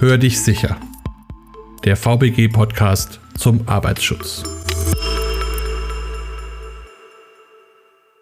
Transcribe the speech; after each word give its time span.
Hör 0.00 0.16
dich 0.16 0.40
sicher. 0.40 0.78
Der 1.84 1.94
VBG-Podcast 1.94 3.20
zum 3.36 3.68
Arbeitsschutz. 3.68 4.42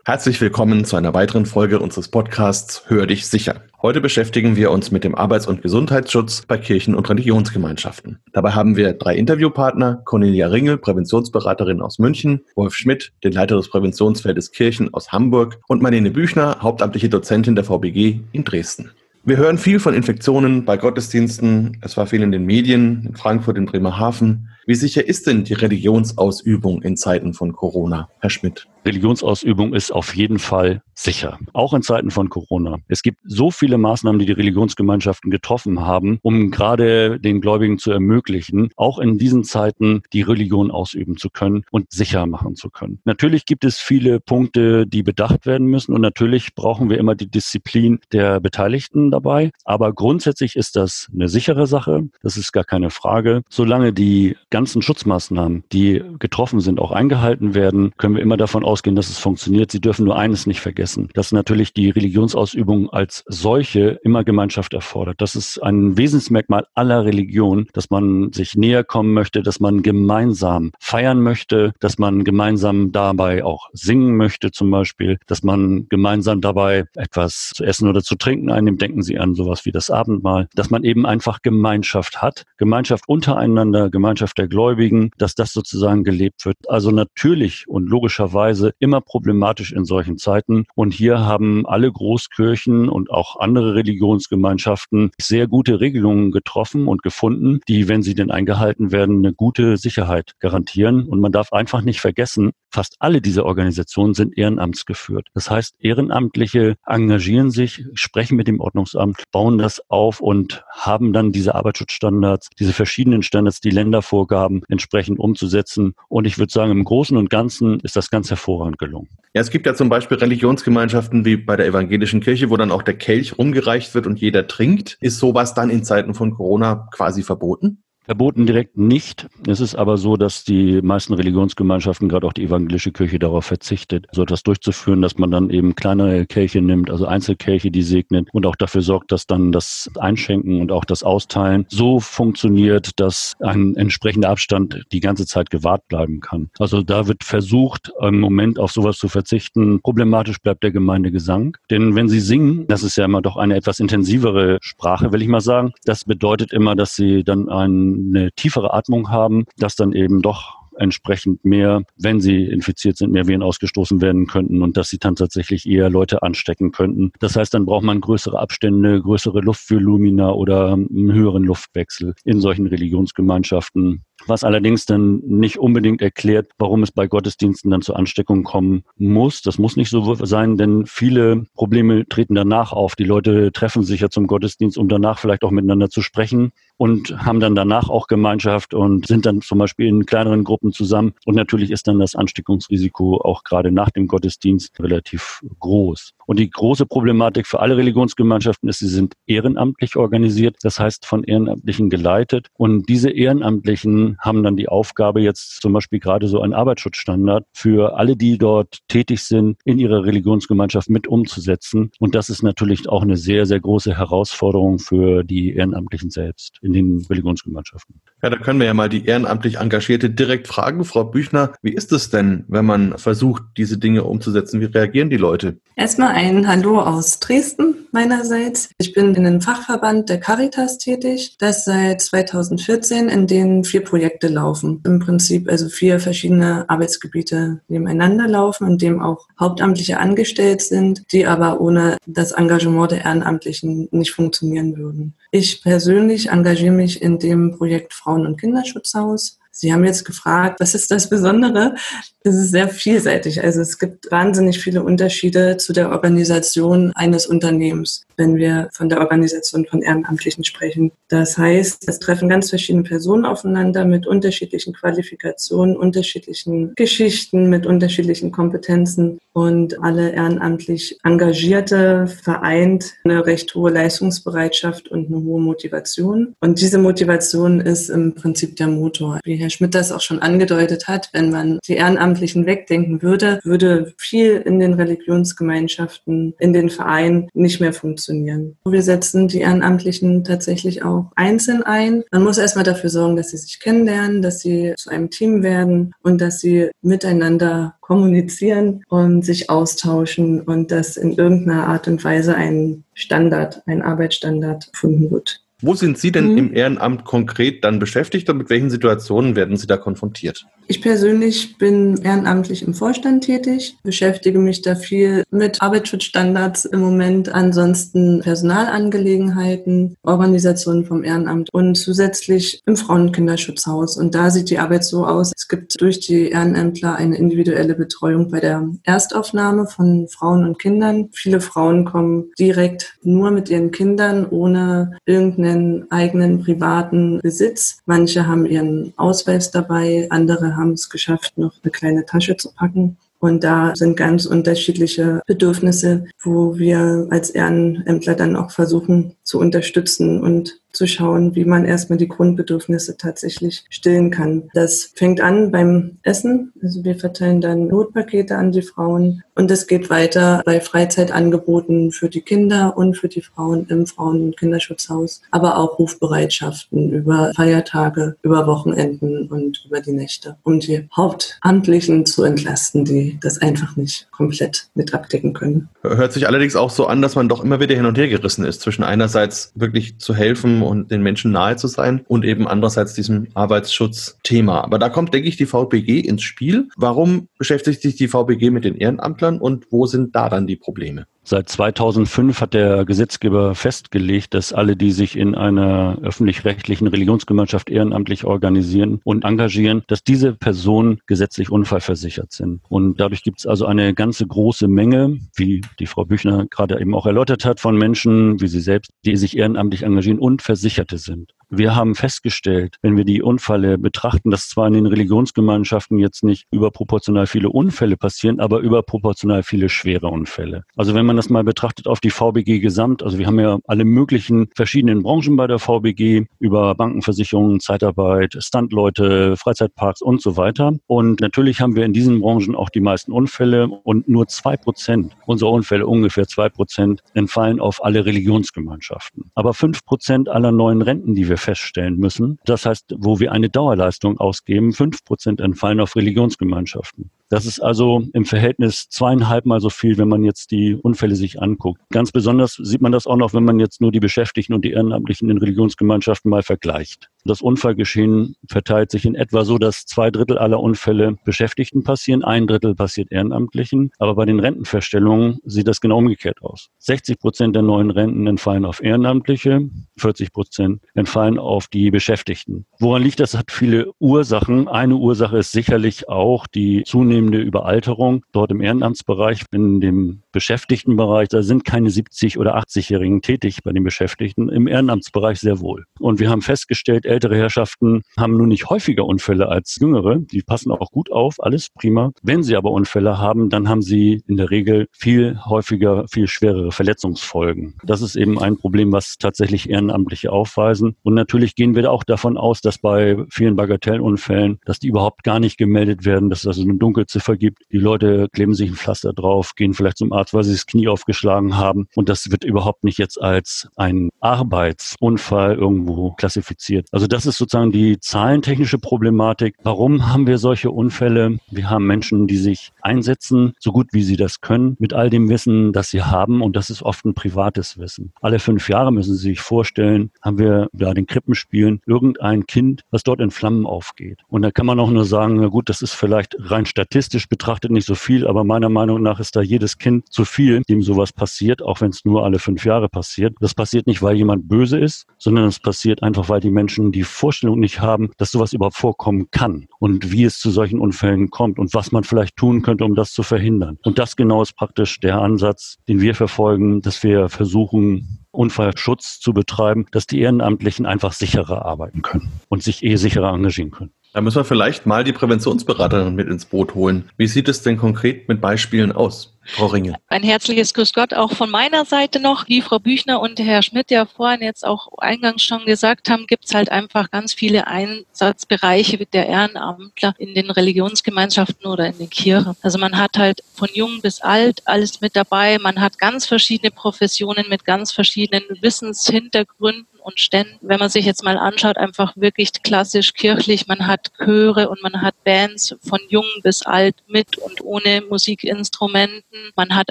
Herzlich 0.04 0.40
willkommen 0.40 0.84
zu 0.84 0.96
einer 0.96 1.14
weiteren 1.14 1.46
Folge 1.46 1.78
unseres 1.78 2.08
Podcasts 2.08 2.82
Hör 2.88 3.06
dich 3.06 3.28
sicher. 3.28 3.62
Heute 3.80 4.00
beschäftigen 4.00 4.56
wir 4.56 4.72
uns 4.72 4.90
mit 4.90 5.04
dem 5.04 5.14
Arbeits- 5.14 5.46
und 5.46 5.62
Gesundheitsschutz 5.62 6.42
bei 6.48 6.58
Kirchen- 6.58 6.96
und 6.96 7.08
Religionsgemeinschaften. 7.08 8.18
Dabei 8.32 8.50
haben 8.54 8.74
wir 8.74 8.94
drei 8.94 9.14
Interviewpartner, 9.14 10.02
Cornelia 10.04 10.48
Ringel, 10.48 10.78
Präventionsberaterin 10.78 11.80
aus 11.80 12.00
München, 12.00 12.40
Wolf 12.56 12.74
Schmidt, 12.74 13.12
den 13.22 13.30
Leiter 13.30 13.54
des 13.54 13.70
Präventionsfeldes 13.70 14.50
Kirchen 14.50 14.92
aus 14.92 15.12
Hamburg 15.12 15.60
und 15.68 15.80
Marlene 15.80 16.10
Büchner, 16.10 16.56
hauptamtliche 16.60 17.08
Dozentin 17.08 17.54
der 17.54 17.62
VBG 17.62 18.18
in 18.32 18.42
Dresden. 18.42 18.90
Wir 19.28 19.36
hören 19.36 19.58
viel 19.58 19.78
von 19.78 19.92
Infektionen 19.92 20.64
bei 20.64 20.78
Gottesdiensten. 20.78 21.76
Es 21.82 21.98
war 21.98 22.06
viel 22.06 22.22
in 22.22 22.32
den 22.32 22.46
Medien, 22.46 23.04
in 23.08 23.14
Frankfurt, 23.14 23.58
in 23.58 23.66
Bremerhaven. 23.66 24.48
Wie 24.64 24.74
sicher 24.74 25.06
ist 25.06 25.26
denn 25.26 25.44
die 25.44 25.52
Religionsausübung 25.52 26.80
in 26.80 26.96
Zeiten 26.96 27.34
von 27.34 27.52
Corona, 27.52 28.08
Herr 28.20 28.30
Schmidt? 28.30 28.66
Religionsausübung 28.88 29.74
ist 29.74 29.90
auf 29.90 30.16
jeden 30.16 30.38
Fall 30.38 30.82
sicher, 30.94 31.38
auch 31.52 31.74
in 31.74 31.82
Zeiten 31.82 32.10
von 32.10 32.28
Corona. 32.28 32.78
Es 32.88 33.02
gibt 33.02 33.18
so 33.24 33.50
viele 33.50 33.78
Maßnahmen, 33.78 34.18
die 34.18 34.26
die 34.26 34.32
Religionsgemeinschaften 34.32 35.30
getroffen 35.30 35.80
haben, 35.80 36.18
um 36.22 36.50
gerade 36.50 37.20
den 37.20 37.40
Gläubigen 37.40 37.78
zu 37.78 37.92
ermöglichen, 37.92 38.70
auch 38.76 38.98
in 38.98 39.18
diesen 39.18 39.44
Zeiten 39.44 40.02
die 40.12 40.22
Religion 40.22 40.70
ausüben 40.70 41.16
zu 41.16 41.30
können 41.30 41.64
und 41.70 41.92
sicher 41.92 42.26
machen 42.26 42.56
zu 42.56 42.70
können. 42.70 43.00
Natürlich 43.04 43.46
gibt 43.46 43.64
es 43.64 43.78
viele 43.78 44.20
Punkte, 44.20 44.86
die 44.86 45.02
bedacht 45.02 45.46
werden 45.46 45.66
müssen 45.66 45.94
und 45.94 46.00
natürlich 46.00 46.54
brauchen 46.54 46.90
wir 46.90 46.98
immer 46.98 47.14
die 47.14 47.30
Disziplin 47.30 48.00
der 48.12 48.40
Beteiligten 48.40 49.10
dabei. 49.10 49.50
Aber 49.64 49.92
grundsätzlich 49.92 50.56
ist 50.56 50.76
das 50.76 51.08
eine 51.14 51.28
sichere 51.28 51.66
Sache. 51.66 52.08
Das 52.22 52.36
ist 52.36 52.52
gar 52.52 52.64
keine 52.64 52.90
Frage. 52.90 53.42
Solange 53.50 53.92
die 53.92 54.36
ganzen 54.50 54.82
Schutzmaßnahmen, 54.82 55.64
die 55.72 56.02
getroffen 56.18 56.60
sind, 56.60 56.80
auch 56.80 56.90
eingehalten 56.90 57.54
werden, 57.54 57.92
können 57.98 58.16
wir 58.16 58.22
immer 58.22 58.36
davon 58.36 58.64
ausgehen, 58.78 58.94
dass 58.94 59.10
es 59.10 59.18
funktioniert. 59.18 59.72
Sie 59.72 59.80
dürfen 59.80 60.04
nur 60.04 60.16
eines 60.16 60.46
nicht 60.46 60.60
vergessen, 60.60 61.08
dass 61.14 61.32
natürlich 61.32 61.72
die 61.72 61.90
Religionsausübung 61.90 62.90
als 62.90 63.24
solche 63.26 63.98
immer 64.04 64.22
Gemeinschaft 64.22 64.72
erfordert. 64.72 65.20
Das 65.20 65.34
ist 65.34 65.60
ein 65.60 65.96
Wesensmerkmal 65.96 66.66
aller 66.74 67.04
Religionen, 67.04 67.66
dass 67.72 67.90
man 67.90 68.32
sich 68.32 68.54
näher 68.54 68.84
kommen 68.84 69.14
möchte, 69.14 69.42
dass 69.42 69.58
man 69.58 69.82
gemeinsam 69.82 70.70
feiern 70.78 71.20
möchte, 71.20 71.72
dass 71.80 71.98
man 71.98 72.22
gemeinsam 72.22 72.92
dabei 72.92 73.42
auch 73.42 73.68
singen 73.72 74.16
möchte 74.16 74.52
zum 74.52 74.70
Beispiel, 74.70 75.18
dass 75.26 75.42
man 75.42 75.86
gemeinsam 75.88 76.40
dabei 76.40 76.84
etwas 76.94 77.50
zu 77.56 77.64
essen 77.64 77.88
oder 77.88 78.02
zu 78.02 78.14
trinken 78.14 78.48
einnimmt. 78.48 78.80
Denken 78.80 79.02
Sie 79.02 79.18
an 79.18 79.34
sowas 79.34 79.64
wie 79.64 79.72
das 79.72 79.90
Abendmahl, 79.90 80.46
dass 80.54 80.70
man 80.70 80.84
eben 80.84 81.04
einfach 81.04 81.42
Gemeinschaft 81.42 82.22
hat, 82.22 82.44
Gemeinschaft 82.58 83.08
untereinander, 83.08 83.90
Gemeinschaft 83.90 84.38
der 84.38 84.46
Gläubigen, 84.46 85.10
dass 85.18 85.34
das 85.34 85.52
sozusagen 85.52 86.04
gelebt 86.04 86.46
wird. 86.46 86.56
Also 86.68 86.92
natürlich 86.92 87.68
und 87.68 87.88
logischerweise 87.88 88.67
Weise 88.68 88.74
immer 88.78 89.00
problematisch 89.00 89.72
in 89.72 89.84
solchen 89.84 90.18
Zeiten. 90.18 90.66
Und 90.74 90.92
hier 90.92 91.20
haben 91.20 91.66
alle 91.66 91.90
Großkirchen 91.90 92.88
und 92.88 93.10
auch 93.10 93.38
andere 93.38 93.74
Religionsgemeinschaften 93.74 95.10
sehr 95.20 95.46
gute 95.46 95.80
Regelungen 95.80 96.30
getroffen 96.30 96.86
und 96.88 97.02
gefunden, 97.02 97.60
die, 97.68 97.88
wenn 97.88 98.02
sie 98.02 98.14
denn 98.14 98.30
eingehalten 98.30 98.92
werden, 98.92 99.18
eine 99.18 99.32
gute 99.32 99.76
Sicherheit 99.76 100.32
garantieren. 100.40 101.06
Und 101.06 101.20
man 101.20 101.32
darf 101.32 101.52
einfach 101.52 101.82
nicht 101.82 102.00
vergessen, 102.00 102.52
fast 102.70 102.96
alle 102.98 103.20
diese 103.20 103.44
Organisationen 103.44 104.14
sind 104.14 104.36
ehrenamtsgeführt. 104.36 105.28
Das 105.34 105.50
heißt, 105.50 105.76
Ehrenamtliche 105.78 106.76
engagieren 106.86 107.50
sich, 107.50 107.84
sprechen 107.94 108.36
mit 108.36 108.48
dem 108.48 108.60
Ordnungsamt, 108.60 109.22
bauen 109.32 109.58
das 109.58 109.82
auf 109.88 110.20
und 110.20 110.64
haben 110.70 111.12
dann 111.12 111.32
diese 111.32 111.54
Arbeitsschutzstandards, 111.54 112.50
diese 112.58 112.72
verschiedenen 112.72 113.22
Standards, 113.22 113.60
die 113.60 113.70
Länder 113.70 114.02
vorgaben, 114.02 114.62
entsprechend 114.68 115.18
umzusetzen. 115.18 115.94
Und 116.08 116.26
ich 116.26 116.38
würde 116.38 116.52
sagen, 116.52 116.72
im 116.72 116.84
Großen 116.84 117.16
und 117.16 117.30
Ganzen 117.30 117.80
ist 117.80 117.96
das 117.96 118.10
ganz 118.10 118.30
hervorragend 118.30 118.47
hervorragend 118.48 118.78
gelungen. 118.78 119.08
Ja, 119.34 119.42
es 119.42 119.50
gibt 119.50 119.66
ja 119.66 119.74
zum 119.74 119.88
Beispiel 119.88 120.16
Religionsgemeinschaften 120.16 121.24
wie 121.24 121.36
bei 121.36 121.56
der 121.56 121.66
evangelischen 121.66 122.20
Kirche, 122.20 122.50
wo 122.50 122.56
dann 122.56 122.72
auch 122.72 122.82
der 122.82 122.96
Kelch 122.96 123.36
rumgereicht 123.36 123.94
wird 123.94 124.06
und 124.06 124.20
jeder 124.20 124.46
trinkt. 124.46 124.96
Ist 125.00 125.18
sowas 125.18 125.54
dann 125.54 125.70
in 125.70 125.84
Zeiten 125.84 126.14
von 126.14 126.34
Corona 126.34 126.88
quasi 126.92 127.22
verboten? 127.22 127.82
Verboten 128.08 128.46
direkt 128.46 128.78
nicht. 128.78 129.28
Es 129.46 129.60
ist 129.60 129.74
aber 129.74 129.98
so, 129.98 130.16
dass 130.16 130.42
die 130.42 130.80
meisten 130.80 131.12
Religionsgemeinschaften, 131.12 132.08
gerade 132.08 132.26
auch 132.26 132.32
die 132.32 132.44
evangelische 132.44 132.90
Kirche, 132.90 133.18
darauf 133.18 133.44
verzichtet, 133.44 134.06
so 134.12 134.22
etwas 134.22 134.42
durchzuführen, 134.42 135.02
dass 135.02 135.18
man 135.18 135.30
dann 135.30 135.50
eben 135.50 135.74
kleinere 135.74 136.24
Kelche 136.24 136.62
nimmt, 136.62 136.88
also 136.88 137.04
Einzelkelche, 137.04 137.70
die 137.70 137.82
segnet 137.82 138.28
und 138.32 138.46
auch 138.46 138.56
dafür 138.56 138.80
sorgt, 138.80 139.12
dass 139.12 139.26
dann 139.26 139.52
das 139.52 139.90
Einschenken 139.98 140.62
und 140.62 140.72
auch 140.72 140.86
das 140.86 141.02
Austeilen 141.02 141.66
so 141.68 142.00
funktioniert, 142.00 142.98
dass 142.98 143.34
ein 143.40 143.76
entsprechender 143.76 144.30
Abstand 144.30 144.86
die 144.90 145.00
ganze 145.00 145.26
Zeit 145.26 145.50
gewahrt 145.50 145.86
bleiben 145.88 146.20
kann. 146.20 146.48
Also 146.58 146.80
da 146.80 147.08
wird 147.08 147.24
versucht, 147.24 147.92
im 148.00 148.20
Moment 148.20 148.58
auf 148.58 148.72
sowas 148.72 148.96
zu 148.96 149.08
verzichten. 149.08 149.82
Problematisch 149.82 150.40
bleibt 150.40 150.62
der 150.62 150.70
Gemeindegesang. 150.70 151.58
Denn 151.70 151.94
wenn 151.94 152.08
sie 152.08 152.20
singen, 152.20 152.66
das 152.68 152.82
ist 152.82 152.96
ja 152.96 153.04
immer 153.04 153.20
doch 153.20 153.36
eine 153.36 153.54
etwas 153.54 153.80
intensivere 153.80 154.56
Sprache, 154.62 155.12
will 155.12 155.20
ich 155.20 155.28
mal 155.28 155.42
sagen. 155.42 155.72
Das 155.84 156.06
bedeutet 156.06 156.54
immer, 156.54 156.74
dass 156.74 156.96
sie 156.96 157.22
dann 157.22 157.50
ein 157.50 157.97
eine 158.14 158.30
tiefere 158.32 158.72
Atmung 158.72 159.10
haben, 159.10 159.44
dass 159.56 159.76
dann 159.76 159.92
eben 159.92 160.22
doch 160.22 160.58
entsprechend 160.78 161.44
mehr, 161.44 161.82
wenn 161.96 162.20
sie 162.20 162.44
infiziert 162.44 162.96
sind, 162.96 163.12
mehr 163.12 163.26
Viren 163.26 163.42
ausgestoßen 163.42 164.00
werden 164.00 164.26
könnten 164.26 164.62
und 164.62 164.76
dass 164.76 164.88
sie 164.88 164.98
dann 164.98 165.16
tatsächlich 165.16 165.66
eher 165.66 165.90
Leute 165.90 166.22
anstecken 166.22 166.72
könnten. 166.72 167.12
Das 167.18 167.36
heißt, 167.36 167.52
dann 167.52 167.66
braucht 167.66 167.84
man 167.84 168.00
größere 168.00 168.38
Abstände, 168.38 169.02
größere 169.02 169.40
Luftvolumina 169.40 170.30
oder 170.30 170.72
einen 170.72 171.12
höheren 171.12 171.42
Luftwechsel 171.44 172.14
in 172.24 172.40
solchen 172.40 172.66
Religionsgemeinschaften 172.66 174.04
was 174.28 174.44
allerdings 174.44 174.86
dann 174.86 175.20
nicht 175.26 175.58
unbedingt 175.58 176.02
erklärt, 176.02 176.50
warum 176.58 176.82
es 176.82 176.92
bei 176.92 177.06
Gottesdiensten 177.06 177.70
dann 177.70 177.82
zur 177.82 177.96
Ansteckung 177.96 178.44
kommen 178.44 178.84
muss. 178.96 179.42
Das 179.42 179.58
muss 179.58 179.76
nicht 179.76 179.90
so 179.90 180.14
sein, 180.14 180.56
denn 180.56 180.86
viele 180.86 181.46
Probleme 181.54 182.06
treten 182.08 182.34
danach 182.34 182.72
auf. 182.72 182.96
Die 182.96 183.04
Leute 183.04 183.52
treffen 183.52 183.82
sich 183.82 184.00
ja 184.00 184.10
zum 184.10 184.26
Gottesdienst, 184.26 184.78
um 184.78 184.88
danach 184.88 185.18
vielleicht 185.18 185.44
auch 185.44 185.50
miteinander 185.50 185.90
zu 185.90 186.02
sprechen 186.02 186.52
und 186.76 187.24
haben 187.24 187.40
dann 187.40 187.54
danach 187.54 187.88
auch 187.88 188.06
Gemeinschaft 188.06 188.74
und 188.74 189.06
sind 189.06 189.26
dann 189.26 189.42
zum 189.42 189.58
Beispiel 189.58 189.86
in 189.86 190.06
kleineren 190.06 190.44
Gruppen 190.44 190.72
zusammen. 190.72 191.14
Und 191.26 191.34
natürlich 191.34 191.70
ist 191.70 191.88
dann 191.88 191.98
das 191.98 192.14
Ansteckungsrisiko 192.14 193.20
auch 193.20 193.44
gerade 193.44 193.72
nach 193.72 193.90
dem 193.90 194.06
Gottesdienst 194.06 194.78
relativ 194.80 195.42
groß. 195.58 196.14
Und 196.28 196.38
die 196.38 196.50
große 196.50 196.84
Problematik 196.84 197.46
für 197.46 197.60
alle 197.60 197.78
Religionsgemeinschaften 197.78 198.68
ist, 198.68 198.80
sie 198.80 198.88
sind 198.88 199.14
ehrenamtlich 199.26 199.96
organisiert, 199.96 200.56
das 200.62 200.78
heißt 200.78 201.06
von 201.06 201.24
Ehrenamtlichen 201.24 201.88
geleitet. 201.88 202.48
Und 202.52 202.86
diese 202.90 203.08
Ehrenamtlichen 203.08 204.18
haben 204.20 204.42
dann 204.42 204.54
die 204.54 204.68
Aufgabe, 204.68 205.22
jetzt 205.22 205.62
zum 205.62 205.72
Beispiel 205.72 206.00
gerade 206.00 206.28
so 206.28 206.42
einen 206.42 206.52
Arbeitsschutzstandard 206.52 207.46
für 207.54 207.96
alle, 207.96 208.14
die 208.14 208.36
dort 208.36 208.80
tätig 208.88 209.22
sind, 209.22 209.56
in 209.64 209.78
ihrer 209.78 210.04
Religionsgemeinschaft 210.04 210.90
mit 210.90 211.06
umzusetzen. 211.06 211.92
Und 211.98 212.14
das 212.14 212.28
ist 212.28 212.42
natürlich 212.42 212.90
auch 212.90 213.02
eine 213.02 213.16
sehr, 213.16 213.46
sehr 213.46 213.60
große 213.60 213.96
Herausforderung 213.96 214.80
für 214.80 215.24
die 215.24 215.54
Ehrenamtlichen 215.54 216.10
selbst 216.10 216.58
in 216.60 216.74
den 216.74 217.06
Religionsgemeinschaften. 217.08 218.02
Ja, 218.22 218.28
da 218.28 218.36
können 218.36 218.60
wir 218.60 218.66
ja 218.66 218.74
mal 218.74 218.90
die 218.90 219.06
ehrenamtlich 219.06 219.56
Engagierte 219.56 220.10
direkt 220.10 220.46
fragen. 220.46 220.84
Frau 220.84 221.04
Büchner, 221.04 221.54
wie 221.62 221.72
ist 221.72 221.90
es 221.90 222.10
denn, 222.10 222.44
wenn 222.48 222.66
man 222.66 222.98
versucht, 222.98 223.44
diese 223.56 223.78
Dinge 223.78 224.04
umzusetzen? 224.04 224.60
Wie 224.60 224.66
reagieren 224.66 225.08
die 225.08 225.16
Leute? 225.16 225.58
Erstmal 225.74 226.17
ein 226.18 226.48
Hallo 226.48 226.80
aus 226.80 227.20
Dresden 227.20 227.86
meinerseits. 227.92 228.70
Ich 228.78 228.92
bin 228.92 229.14
in 229.14 229.24
einem 229.24 229.40
Fachverband 229.40 230.08
der 230.08 230.18
Caritas 230.18 230.76
tätig, 230.78 231.36
das 231.38 231.64
seit 231.64 232.00
2014 232.00 233.08
in 233.08 233.28
den 233.28 233.62
vier 233.62 233.84
Projekte 233.84 234.26
laufen. 234.26 234.82
Im 234.84 234.98
Prinzip 234.98 235.48
also 235.48 235.68
vier 235.68 236.00
verschiedene 236.00 236.68
Arbeitsgebiete 236.68 237.60
nebeneinander 237.68 238.26
laufen, 238.26 238.66
in 238.66 238.78
dem 238.78 239.00
auch 239.00 239.28
Hauptamtliche 239.38 240.00
angestellt 240.00 240.60
sind, 240.60 241.04
die 241.12 241.24
aber 241.24 241.60
ohne 241.60 241.98
das 242.04 242.32
Engagement 242.32 242.90
der 242.90 243.04
Ehrenamtlichen 243.04 243.86
nicht 243.92 244.10
funktionieren 244.10 244.76
würden. 244.76 245.14
Ich 245.30 245.62
persönlich 245.62 246.30
engagiere 246.30 246.74
mich 246.74 247.00
in 247.00 247.20
dem 247.20 247.56
Projekt 247.56 247.94
Frauen- 247.94 248.26
und 248.26 248.40
Kinderschutzhaus. 248.40 249.37
Sie 249.60 249.72
haben 249.72 249.84
jetzt 249.84 250.04
gefragt, 250.04 250.60
was 250.60 250.76
ist 250.76 250.88
das 250.92 251.10
Besondere? 251.10 251.74
Es 252.22 252.36
ist 252.36 252.52
sehr 252.52 252.68
vielseitig. 252.68 253.42
Also 253.42 253.60
es 253.60 253.80
gibt 253.80 254.08
wahnsinnig 254.08 254.60
viele 254.60 254.84
Unterschiede 254.84 255.56
zu 255.56 255.72
der 255.72 255.90
Organisation 255.90 256.92
eines 256.94 257.26
Unternehmens, 257.26 258.06
wenn 258.16 258.36
wir 258.36 258.68
von 258.72 258.88
der 258.88 259.00
Organisation 259.00 259.66
von 259.66 259.82
Ehrenamtlichen 259.82 260.44
sprechen. 260.44 260.92
Das 261.08 261.38
heißt, 261.38 261.88
es 261.88 261.98
treffen 261.98 262.28
ganz 262.28 262.50
verschiedene 262.50 262.84
Personen 262.84 263.24
aufeinander 263.24 263.84
mit 263.84 264.06
unterschiedlichen 264.06 264.74
Qualifikationen, 264.74 265.76
unterschiedlichen 265.76 266.74
Geschichten, 266.76 267.48
mit 267.48 267.66
unterschiedlichen 267.66 268.30
Kompetenzen 268.30 269.18
und 269.32 269.82
alle 269.82 270.10
ehrenamtlich 270.10 270.98
Engagierte 271.04 272.06
vereint 272.06 272.94
eine 273.04 273.24
recht 273.24 273.54
hohe 273.54 273.70
Leistungsbereitschaft 273.70 274.88
und 274.88 275.06
eine 275.06 275.22
hohe 275.22 275.40
Motivation. 275.40 276.34
Und 276.40 276.60
diese 276.60 276.78
Motivation 276.78 277.60
ist 277.60 277.88
im 277.88 278.14
Prinzip 278.14 278.56
der 278.56 278.66
Motor. 278.66 279.20
Wie 279.24 279.36
Herr 279.36 279.50
Schmidt 279.50 279.74
das 279.74 279.92
auch 279.92 280.00
schon 280.00 280.18
angedeutet 280.18 280.88
hat, 280.88 281.08
wenn 281.12 281.30
man 281.30 281.58
die 281.66 281.74
Ehrenamtlichen 281.74 282.46
wegdenken 282.46 283.00
würde, 283.00 283.38
würde 283.44 283.94
viel 283.96 284.42
in 284.44 284.58
den 284.58 284.74
Religionsgemeinschaften, 284.74 286.34
in 286.38 286.52
den 286.52 286.68
Vereinen 286.68 287.28
nicht 287.32 287.60
mehr 287.60 287.72
funktionieren. 287.72 288.56
Wir 288.66 288.82
setzen 288.82 289.28
die 289.28 289.40
Ehrenamtlichen 289.40 290.24
tatsächlich 290.24 290.82
auch 290.82 290.97
einzeln 291.16 291.62
ein. 291.62 292.04
Man 292.10 292.24
muss 292.24 292.38
erstmal 292.38 292.64
dafür 292.64 292.90
sorgen, 292.90 293.16
dass 293.16 293.30
sie 293.30 293.36
sich 293.36 293.60
kennenlernen, 293.60 294.22
dass 294.22 294.40
sie 294.40 294.74
zu 294.76 294.90
einem 294.90 295.10
Team 295.10 295.42
werden 295.42 295.92
und 296.02 296.20
dass 296.20 296.40
sie 296.40 296.70
miteinander 296.82 297.76
kommunizieren 297.80 298.82
und 298.88 299.24
sich 299.24 299.50
austauschen 299.50 300.40
und 300.42 300.70
dass 300.70 300.96
in 300.96 301.12
irgendeiner 301.12 301.68
Art 301.68 301.88
und 301.88 302.02
Weise 302.04 302.34
ein 302.34 302.84
Standard, 302.94 303.62
ein 303.66 303.82
Arbeitsstandard 303.82 304.72
gefunden 304.72 305.10
wird. 305.10 305.42
Wo 305.60 305.74
sind 305.74 305.98
Sie 305.98 306.12
denn 306.12 306.32
mhm. 306.32 306.38
im 306.38 306.54
Ehrenamt 306.54 307.04
konkret 307.04 307.64
dann 307.64 307.80
beschäftigt 307.80 308.30
und 308.30 308.38
mit 308.38 308.48
welchen 308.48 308.70
Situationen 308.70 309.34
werden 309.34 309.56
Sie 309.56 309.66
da 309.66 309.76
konfrontiert? 309.76 310.46
Ich 310.68 310.82
persönlich 310.82 311.58
bin 311.58 311.96
ehrenamtlich 312.02 312.62
im 312.62 312.74
Vorstand 312.74 313.24
tätig, 313.24 313.76
beschäftige 313.82 314.38
mich 314.38 314.62
da 314.62 314.76
viel 314.76 315.24
mit 315.30 315.60
Arbeitsschutzstandards 315.62 316.66
im 316.66 316.80
Moment, 316.80 317.34
ansonsten 317.34 318.20
Personalangelegenheiten, 318.20 319.96
Organisationen 320.02 320.84
vom 320.84 321.02
Ehrenamt 321.02 321.48
und 321.52 321.74
zusätzlich 321.74 322.60
im 322.66 322.76
Frauen- 322.76 323.08
und 323.08 323.12
Kinderschutzhaus. 323.12 323.96
Und 323.96 324.14
da 324.14 324.30
sieht 324.30 324.50
die 324.50 324.58
Arbeit 324.58 324.84
so 324.84 325.06
aus, 325.06 325.32
es 325.34 325.48
gibt 325.48 325.80
durch 325.80 326.00
die 326.00 326.28
Ehrenämtler 326.28 326.94
eine 326.94 327.16
individuelle 327.16 327.74
Betreuung 327.74 328.30
bei 328.30 328.38
der 328.40 328.68
Erstaufnahme 328.84 329.66
von 329.66 330.06
Frauen 330.08 330.44
und 330.46 330.58
Kindern. 330.58 331.08
Viele 331.14 331.40
Frauen 331.40 331.84
kommen 331.86 332.30
direkt 332.38 332.98
nur 333.02 333.30
mit 333.30 333.48
ihren 333.48 333.70
Kindern 333.70 334.26
ohne 334.26 334.98
irgendeine 335.06 335.47
eigenen, 335.48 335.90
eigenen 335.90 336.40
privaten 336.42 337.20
Besitz. 337.20 337.78
Manche 337.86 338.26
haben 338.26 338.46
ihren 338.46 338.92
Ausweis 338.96 339.50
dabei, 339.50 340.06
andere 340.10 340.56
haben 340.56 340.72
es 340.72 340.90
geschafft, 340.90 341.36
noch 341.38 341.54
eine 341.62 341.70
kleine 341.70 342.04
Tasche 342.04 342.36
zu 342.36 342.52
packen. 342.52 342.96
Und 343.20 343.42
da 343.42 343.74
sind 343.74 343.96
ganz 343.96 344.26
unterschiedliche 344.26 345.22
Bedürfnisse, 345.26 346.04
wo 346.22 346.56
wir 346.56 347.08
als 347.10 347.30
Ehrenämtler 347.30 348.14
dann 348.14 348.36
auch 348.36 348.52
versuchen 348.52 349.16
zu 349.24 349.40
unterstützen 349.40 350.20
und 350.20 350.57
zu 350.72 350.86
schauen, 350.86 351.34
wie 351.34 351.44
man 351.44 351.64
erstmal 351.64 351.98
die 351.98 352.08
Grundbedürfnisse 352.08 352.96
tatsächlich 352.96 353.64
stillen 353.70 354.10
kann. 354.10 354.50
Das 354.54 354.92
fängt 354.94 355.20
an 355.20 355.50
beim 355.50 355.98
Essen. 356.02 356.52
Also 356.62 356.84
wir 356.84 356.96
verteilen 356.96 357.40
dann 357.40 357.68
Notpakete 357.68 358.36
an 358.36 358.52
die 358.52 358.62
Frauen 358.62 359.22
und 359.34 359.50
es 359.50 359.66
geht 359.66 359.90
weiter 359.90 360.42
bei 360.44 360.60
Freizeitangeboten 360.60 361.92
für 361.92 362.08
die 362.08 362.20
Kinder 362.20 362.76
und 362.76 362.96
für 362.96 363.08
die 363.08 363.22
Frauen 363.22 363.66
im 363.68 363.86
Frauen- 363.86 364.22
und 364.22 364.36
Kinderschutzhaus, 364.36 365.22
aber 365.30 365.58
auch 365.58 365.78
Rufbereitschaften 365.78 366.92
über 366.92 367.32
Feiertage, 367.34 368.16
über 368.22 368.46
Wochenenden 368.46 369.28
und 369.28 369.64
über 369.66 369.80
die 369.80 369.92
Nächte, 369.92 370.36
um 370.42 370.60
die 370.60 370.88
Hauptamtlichen 370.96 372.04
zu 372.04 372.24
entlasten, 372.24 372.84
die 372.84 373.18
das 373.20 373.38
einfach 373.38 373.76
nicht 373.76 374.08
komplett 374.10 374.68
mit 374.74 374.92
abdecken 374.92 375.32
können. 375.32 375.68
Hört 375.82 376.12
sich 376.12 376.26
allerdings 376.26 376.56
auch 376.56 376.70
so 376.70 376.86
an, 376.86 377.00
dass 377.02 377.14
man 377.14 377.28
doch 377.28 377.42
immer 377.42 377.60
wieder 377.60 377.74
hin 377.74 377.86
und 377.86 377.96
her 377.96 378.08
gerissen 378.08 378.44
ist 378.44 378.60
zwischen 378.60 378.82
einerseits 378.82 379.52
wirklich 379.54 379.98
zu 379.98 380.14
helfen 380.14 380.62
und 380.68 380.90
den 380.90 381.02
Menschen 381.02 381.32
nahe 381.32 381.56
zu 381.56 381.66
sein 381.66 382.04
und 382.06 382.24
eben 382.24 382.46
andererseits 382.46 382.94
diesem 382.94 383.28
Arbeitsschutzthema. 383.34 384.60
Aber 384.60 384.78
da 384.78 384.88
kommt, 384.88 385.14
denke 385.14 385.28
ich, 385.28 385.36
die 385.36 385.46
VBG 385.46 386.00
ins 386.00 386.22
Spiel. 386.22 386.68
Warum 386.76 387.28
beschäftigt 387.38 387.82
sich 387.82 387.96
die 387.96 388.08
VBG 388.08 388.50
mit 388.50 388.64
den 388.64 388.76
Ehrenamtlern 388.76 389.38
und 389.38 389.66
wo 389.70 389.86
sind 389.86 390.14
da 390.14 390.28
dann 390.28 390.46
die 390.46 390.56
Probleme? 390.56 391.06
Seit 391.30 391.50
2005 391.50 392.40
hat 392.40 392.54
der 392.54 392.86
Gesetzgeber 392.86 393.54
festgelegt, 393.54 394.32
dass 394.32 394.54
alle, 394.54 394.76
die 394.76 394.92
sich 394.92 395.14
in 395.14 395.34
einer 395.34 395.98
öffentlich-rechtlichen 396.00 396.86
Religionsgemeinschaft 396.86 397.68
ehrenamtlich 397.68 398.24
organisieren 398.24 399.02
und 399.04 399.26
engagieren, 399.26 399.82
dass 399.88 400.02
diese 400.02 400.32
Personen 400.32 401.00
gesetzlich 401.06 401.50
unfallversichert 401.50 402.32
sind. 402.32 402.62
Und 402.70 402.98
dadurch 402.98 403.22
gibt 403.22 403.40
es 403.40 403.46
also 403.46 403.66
eine 403.66 403.92
ganze 403.92 404.26
große 404.26 404.68
Menge, 404.68 405.18
wie 405.36 405.60
die 405.78 405.86
Frau 405.86 406.06
Büchner 406.06 406.46
gerade 406.48 406.80
eben 406.80 406.94
auch 406.94 407.04
erläutert 407.04 407.44
hat, 407.44 407.60
von 407.60 407.76
Menschen, 407.76 408.40
wie 408.40 408.48
sie 408.48 408.60
selbst, 408.60 408.92
die 409.04 409.14
sich 409.16 409.36
ehrenamtlich 409.36 409.82
engagieren 409.82 410.20
und 410.20 410.40
Versicherte 410.40 410.96
sind. 410.96 411.34
Wir 411.50 411.74
haben 411.74 411.94
festgestellt, 411.94 412.76
wenn 412.82 412.98
wir 412.98 413.04
die 413.04 413.22
Unfälle 413.22 413.78
betrachten, 413.78 414.30
dass 414.30 414.50
zwar 414.50 414.66
in 414.66 414.74
den 414.74 414.86
Religionsgemeinschaften 414.86 415.98
jetzt 415.98 416.22
nicht 416.22 416.46
überproportional 416.50 417.26
viele 417.26 417.48
Unfälle 417.48 417.96
passieren, 417.96 418.38
aber 418.38 418.58
überproportional 418.60 419.42
viele 419.42 419.70
schwere 419.70 420.08
Unfälle. 420.08 420.64
Also 420.76 420.94
wenn 420.94 421.06
man 421.06 421.16
das 421.16 421.30
mal 421.30 421.44
betrachtet 421.44 421.86
auf 421.86 422.00
die 422.00 422.10
VBG 422.10 422.58
gesamt, 422.58 423.02
also 423.02 423.18
wir 423.18 423.26
haben 423.26 423.40
ja 423.40 423.58
alle 423.66 423.86
möglichen 423.86 424.50
verschiedenen 424.54 425.02
Branchen 425.02 425.36
bei 425.36 425.46
der 425.46 425.58
VBG, 425.58 426.26
über 426.38 426.74
Bankenversicherungen, 426.74 427.60
Zeitarbeit, 427.60 428.36
Standleute, 428.40 429.38
Freizeitparks 429.38 430.02
und 430.02 430.20
so 430.20 430.36
weiter. 430.36 430.74
Und 430.86 431.22
natürlich 431.22 431.62
haben 431.62 431.76
wir 431.76 431.86
in 431.86 431.94
diesen 431.94 432.20
Branchen 432.20 432.54
auch 432.54 432.68
die 432.68 432.80
meisten 432.80 433.10
Unfälle 433.10 433.68
und 433.68 434.06
nur 434.06 434.26
zwei 434.28 434.58
Prozent 434.58 435.16
unserer 435.24 435.52
Unfälle, 435.52 435.86
ungefähr 435.86 436.28
zwei 436.28 436.50
Prozent, 436.50 437.00
entfallen 437.14 437.58
auf 437.58 437.82
alle 437.82 438.04
Religionsgemeinschaften. 438.04 439.30
Aber 439.34 439.54
fünf 439.54 439.82
Prozent 439.86 440.28
aller 440.28 440.52
neuen 440.52 440.82
Renten, 440.82 441.14
die 441.14 441.26
wir 441.26 441.37
feststellen 441.38 441.96
müssen. 441.96 442.38
Das 442.44 442.66
heißt, 442.66 442.94
wo 442.98 443.20
wir 443.20 443.32
eine 443.32 443.48
Dauerleistung 443.48 444.18
ausgeben, 444.18 444.72
fünf 444.72 445.04
Prozent 445.04 445.40
entfallen 445.40 445.80
auf 445.80 445.96
Religionsgemeinschaften. 445.96 447.10
Das 447.28 447.44
ist 447.44 447.60
also 447.60 448.02
im 448.14 448.24
Verhältnis 448.24 448.88
zweieinhalb 448.88 449.44
Mal 449.44 449.60
so 449.60 449.68
viel, 449.68 449.98
wenn 449.98 450.08
man 450.08 450.24
jetzt 450.24 450.50
die 450.50 450.74
Unfälle 450.74 451.14
sich 451.14 451.42
anguckt. 451.42 451.80
Ganz 451.90 452.10
besonders 452.10 452.54
sieht 452.54 452.80
man 452.80 452.92
das 452.92 453.06
auch 453.06 453.16
noch, 453.16 453.34
wenn 453.34 453.44
man 453.44 453.60
jetzt 453.60 453.82
nur 453.82 453.92
die 453.92 454.00
Beschäftigten 454.00 454.54
und 454.54 454.64
die 454.64 454.72
Ehrenamtlichen 454.72 455.28
in 455.28 455.36
Religionsgemeinschaften 455.36 456.30
mal 456.30 456.42
vergleicht. 456.42 457.08
Das 457.24 457.42
Unfallgeschehen 457.42 458.36
verteilt 458.48 458.90
sich 458.90 459.04
in 459.04 459.14
etwa 459.14 459.44
so, 459.44 459.58
dass 459.58 459.84
zwei 459.84 460.10
Drittel 460.10 460.38
aller 460.38 460.60
Unfälle 460.60 461.16
Beschäftigten 461.24 461.84
passieren, 461.84 462.24
ein 462.24 462.46
Drittel 462.46 462.74
passiert 462.74 463.12
Ehrenamtlichen. 463.12 463.90
Aber 463.98 464.14
bei 464.14 464.24
den 464.24 464.40
Rentenverstellungen 464.40 465.38
sieht 465.44 465.68
das 465.68 465.80
genau 465.82 465.98
umgekehrt 465.98 466.42
aus. 466.42 466.70
60 466.78 467.18
Prozent 467.18 467.54
der 467.54 467.62
neuen 467.62 467.90
Renten 467.90 468.26
entfallen 468.26 468.64
auf 468.64 468.82
Ehrenamtliche, 468.82 469.68
40 469.98 470.32
Prozent 470.32 470.80
entfallen 470.94 471.38
auf 471.38 471.66
die 471.66 471.90
Beschäftigten. 471.90 472.64
Woran 472.78 473.02
liegt 473.02 473.20
das? 473.20 473.36
Hat 473.36 473.50
viele 473.50 473.92
Ursachen. 473.98 474.68
Eine 474.68 474.96
Ursache 474.96 475.38
ist 475.38 475.52
sicherlich 475.52 476.08
auch 476.08 476.46
die 476.46 476.84
zunehmende 476.84 477.17
Überalterung 477.26 478.24
dort 478.32 478.50
im 478.50 478.60
Ehrenamtsbereich, 478.60 479.42
in 479.52 479.80
dem 479.80 480.22
Beschäftigtenbereich. 480.32 481.28
Da 481.28 481.42
sind 481.42 481.64
keine 481.64 481.90
70 481.90 482.38
oder 482.38 482.56
80-Jährigen 482.58 483.22
tätig 483.22 483.58
bei 483.64 483.72
den 483.72 483.84
Beschäftigten, 483.84 484.48
im 484.48 484.66
Ehrenamtsbereich 484.66 485.40
sehr 485.40 485.60
wohl. 485.60 485.84
Und 485.98 486.20
wir 486.20 486.30
haben 486.30 486.42
festgestellt, 486.42 487.04
ältere 487.04 487.36
Herrschaften 487.36 488.02
haben 488.16 488.36
nun 488.36 488.48
nicht 488.48 488.70
häufiger 488.70 489.04
Unfälle 489.04 489.48
als 489.48 489.76
jüngere. 489.80 490.16
Die 490.18 490.42
passen 490.42 490.70
auch 490.70 490.90
gut 490.90 491.10
auf, 491.10 491.36
alles 491.38 491.68
prima. 491.70 492.12
Wenn 492.22 492.42
sie 492.42 492.56
aber 492.56 492.70
Unfälle 492.70 493.18
haben, 493.18 493.50
dann 493.50 493.68
haben 493.68 493.82
sie 493.82 494.22
in 494.26 494.36
der 494.36 494.50
Regel 494.50 494.86
viel 494.92 495.38
häufiger, 495.44 496.06
viel 496.08 496.28
schwerere 496.28 496.72
Verletzungsfolgen. 496.72 497.74
Das 497.84 498.02
ist 498.02 498.16
eben 498.16 498.38
ein 498.38 498.56
Problem, 498.56 498.92
was 498.92 499.16
tatsächlich 499.18 499.68
Ehrenamtliche 499.68 500.30
aufweisen. 500.30 500.96
Und 501.02 501.14
natürlich 501.14 501.54
gehen 501.54 501.74
wir 501.74 501.90
auch 501.90 502.04
davon 502.04 502.36
aus, 502.36 502.60
dass 502.60 502.78
bei 502.78 503.16
vielen 503.30 503.56
Bagatellunfällen, 503.56 504.58
dass 504.64 504.78
die 504.78 504.88
überhaupt 504.88 505.24
gar 505.24 505.40
nicht 505.40 505.58
gemeldet 505.58 506.04
werden, 506.04 506.30
dass 506.30 506.46
also 506.46 506.62
eine 506.62 506.74
Dunkelziffer 507.08 507.36
gibt. 507.36 507.62
Die 507.72 507.78
Leute 507.78 508.28
kleben 508.32 508.54
sich 508.54 508.70
ein 508.70 508.76
Pflaster 508.76 509.12
drauf, 509.12 509.54
gehen 509.56 509.74
vielleicht 509.74 509.98
zum 509.98 510.12
Arzt, 510.12 510.34
weil 510.34 510.44
sie 510.44 510.52
das 510.52 510.66
Knie 510.66 510.88
aufgeschlagen 510.88 511.56
haben. 511.56 511.88
Und 511.94 512.08
das 512.08 512.30
wird 512.30 512.44
überhaupt 512.44 512.84
nicht 512.84 512.98
jetzt 512.98 513.20
als 513.20 513.68
ein 513.76 514.10
Arbeitsunfall 514.20 515.56
irgendwo 515.56 516.12
klassifiziert. 516.12 516.88
Also 516.92 517.06
das 517.06 517.26
ist 517.26 517.38
sozusagen 517.38 517.72
die 517.72 517.98
zahlentechnische 517.98 518.78
Problematik. 518.78 519.56
Warum 519.62 520.12
haben 520.12 520.26
wir 520.26 520.38
solche 520.38 520.70
Unfälle? 520.70 521.38
Wir 521.50 521.70
haben 521.70 521.86
Menschen, 521.86 522.26
die 522.26 522.36
sich 522.36 522.72
einsetzen, 522.82 523.54
so 523.58 523.72
gut 523.72 523.88
wie 523.92 524.02
sie 524.02 524.16
das 524.16 524.40
können, 524.40 524.76
mit 524.78 524.92
all 524.92 525.10
dem 525.10 525.28
Wissen, 525.28 525.72
das 525.72 525.90
sie 525.90 526.02
haben. 526.02 526.42
Und 526.42 526.56
das 526.56 526.70
ist 526.70 526.82
oft 526.82 527.04
ein 527.04 527.14
privates 527.14 527.78
Wissen. 527.78 528.12
Alle 528.20 528.38
fünf 528.38 528.68
Jahre 528.68 528.92
müssen 528.92 529.14
Sie 529.14 529.28
sich 529.30 529.40
vorstellen, 529.40 530.10
haben 530.22 530.38
wir 530.38 530.68
da 530.72 530.94
den 530.94 531.06
Krippenspielen 531.06 531.80
irgendein 531.86 532.46
Kind, 532.46 532.82
was 532.90 533.02
dort 533.02 533.20
in 533.20 533.30
Flammen 533.30 533.66
aufgeht. 533.66 534.20
Und 534.28 534.42
da 534.42 534.50
kann 534.50 534.66
man 534.66 534.80
auch 534.80 534.90
nur 534.90 535.04
sagen, 535.04 535.36
na 535.36 535.46
gut, 535.46 535.68
das 535.68 535.82
ist 535.82 535.94
vielleicht 535.94 536.36
rein 536.38 536.66
statistisch 536.66 536.97
betrachtet 537.28 537.70
nicht 537.70 537.86
so 537.86 537.94
viel, 537.94 538.26
aber 538.26 538.44
meiner 538.44 538.68
Meinung 538.68 539.02
nach 539.02 539.20
ist 539.20 539.36
da 539.36 539.40
jedes 539.40 539.78
Kind 539.78 540.12
zu 540.12 540.24
viel, 540.24 540.62
dem 540.68 540.82
sowas 540.82 541.12
passiert, 541.12 541.62
auch 541.62 541.80
wenn 541.80 541.90
es 541.90 542.04
nur 542.04 542.24
alle 542.24 542.38
fünf 542.38 542.64
Jahre 542.64 542.88
passiert. 542.88 543.34
Das 543.40 543.54
passiert 543.54 543.86
nicht, 543.86 544.02
weil 544.02 544.16
jemand 544.16 544.48
böse 544.48 544.78
ist, 544.78 545.06
sondern 545.18 545.44
es 545.44 545.60
passiert 545.60 546.02
einfach, 546.02 546.28
weil 546.28 546.40
die 546.40 546.50
Menschen 546.50 546.92
die 546.92 547.04
Vorstellung 547.04 547.60
nicht 547.60 547.80
haben, 547.80 548.10
dass 548.16 548.32
sowas 548.32 548.52
überhaupt 548.52 548.76
vorkommen 548.76 549.30
kann 549.30 549.66
und 549.78 550.10
wie 550.10 550.24
es 550.24 550.38
zu 550.38 550.50
solchen 550.50 550.80
Unfällen 550.80 551.30
kommt 551.30 551.58
und 551.58 551.74
was 551.74 551.92
man 551.92 552.04
vielleicht 552.04 552.36
tun 552.36 552.62
könnte, 552.62 552.84
um 552.84 552.94
das 552.94 553.12
zu 553.12 553.22
verhindern. 553.22 553.78
Und 553.84 553.98
das 553.98 554.16
genau 554.16 554.42
ist 554.42 554.56
praktisch 554.56 555.00
der 555.00 555.20
Ansatz, 555.20 555.76
den 555.88 556.00
wir 556.00 556.14
verfolgen, 556.14 556.80
dass 556.82 557.02
wir 557.02 557.28
versuchen, 557.28 558.18
Unfallschutz 558.30 559.20
zu 559.20 559.32
betreiben, 559.32 559.86
dass 559.90 560.06
die 560.06 560.20
Ehrenamtlichen 560.20 560.86
einfach 560.86 561.12
sicherer 561.12 561.64
arbeiten 561.64 562.02
können 562.02 562.30
und 562.48 562.62
sich 562.62 562.84
eh 562.84 562.96
sicherer 562.96 563.32
engagieren 563.32 563.70
können. 563.70 563.92
Da 564.18 564.22
müssen 564.22 564.40
wir 564.40 564.44
vielleicht 564.44 564.84
mal 564.84 565.04
die 565.04 565.12
Präventionsberaterin 565.12 566.12
mit 566.16 566.26
ins 566.26 566.44
Boot 566.44 566.74
holen. 566.74 567.08
Wie 567.16 567.28
sieht 567.28 567.48
es 567.48 567.62
denn 567.62 567.76
konkret 567.76 568.28
mit 568.28 568.40
Beispielen 568.40 568.90
aus? 568.90 569.37
Frau 569.48 569.66
Ringe. 569.66 569.94
Ein 570.08 570.22
herzliches 570.22 570.74
Grüß 570.74 570.92
Gott 570.92 571.14
auch 571.14 571.32
von 571.32 571.50
meiner 571.50 571.84
Seite 571.84 572.20
noch. 572.20 572.48
Wie 572.48 572.60
Frau 572.60 572.78
Büchner 572.78 573.20
und 573.20 573.40
Herr 573.40 573.62
Schmidt 573.62 573.90
ja 573.90 574.04
vorhin 574.04 574.42
jetzt 574.42 574.64
auch 574.64 574.88
eingangs 574.98 575.42
schon 575.42 575.64
gesagt 575.64 576.10
haben, 576.10 576.26
gibt 576.26 576.44
es 576.44 576.54
halt 576.54 576.70
einfach 576.70 577.10
ganz 577.10 577.32
viele 577.32 577.66
Einsatzbereiche 577.66 578.98
der 579.06 579.26
Ehrenamtler 579.26 580.14
in 580.18 580.34
den 580.34 580.50
Religionsgemeinschaften 580.50 581.66
oder 581.66 581.86
in 581.86 581.98
den 581.98 582.10
Kirchen. 582.10 582.56
Also 582.62 582.78
man 582.78 582.98
hat 582.98 583.16
halt 583.16 583.42
von 583.54 583.68
jung 583.72 584.00
bis 584.02 584.20
alt 584.20 584.60
alles 584.66 585.00
mit 585.00 585.16
dabei. 585.16 585.58
Man 585.58 585.80
hat 585.80 585.98
ganz 585.98 586.26
verschiedene 586.26 586.70
Professionen 586.70 587.48
mit 587.48 587.64
ganz 587.64 587.90
verschiedenen 587.92 588.44
Wissenshintergründen 588.60 589.86
und 590.08 590.18
Ständen. 590.20 590.58
Wenn 590.62 590.78
man 590.78 590.88
sich 590.88 591.04
jetzt 591.04 591.22
mal 591.22 591.36
anschaut, 591.36 591.76
einfach 591.76 592.14
wirklich 592.16 592.52
klassisch 592.62 593.12
kirchlich, 593.12 593.66
man 593.66 593.86
hat 593.86 594.10
Chöre 594.24 594.68
und 594.70 594.82
man 594.82 595.02
hat 595.02 595.14
Bands 595.22 595.76
von 595.82 596.00
jung 596.08 596.24
bis 596.42 596.62
alt 596.62 596.96
mit 597.06 597.36
und 597.36 597.60
ohne 597.62 598.02
Musikinstrumenten. 598.08 599.37
Man 599.56 599.74
hat 599.74 599.90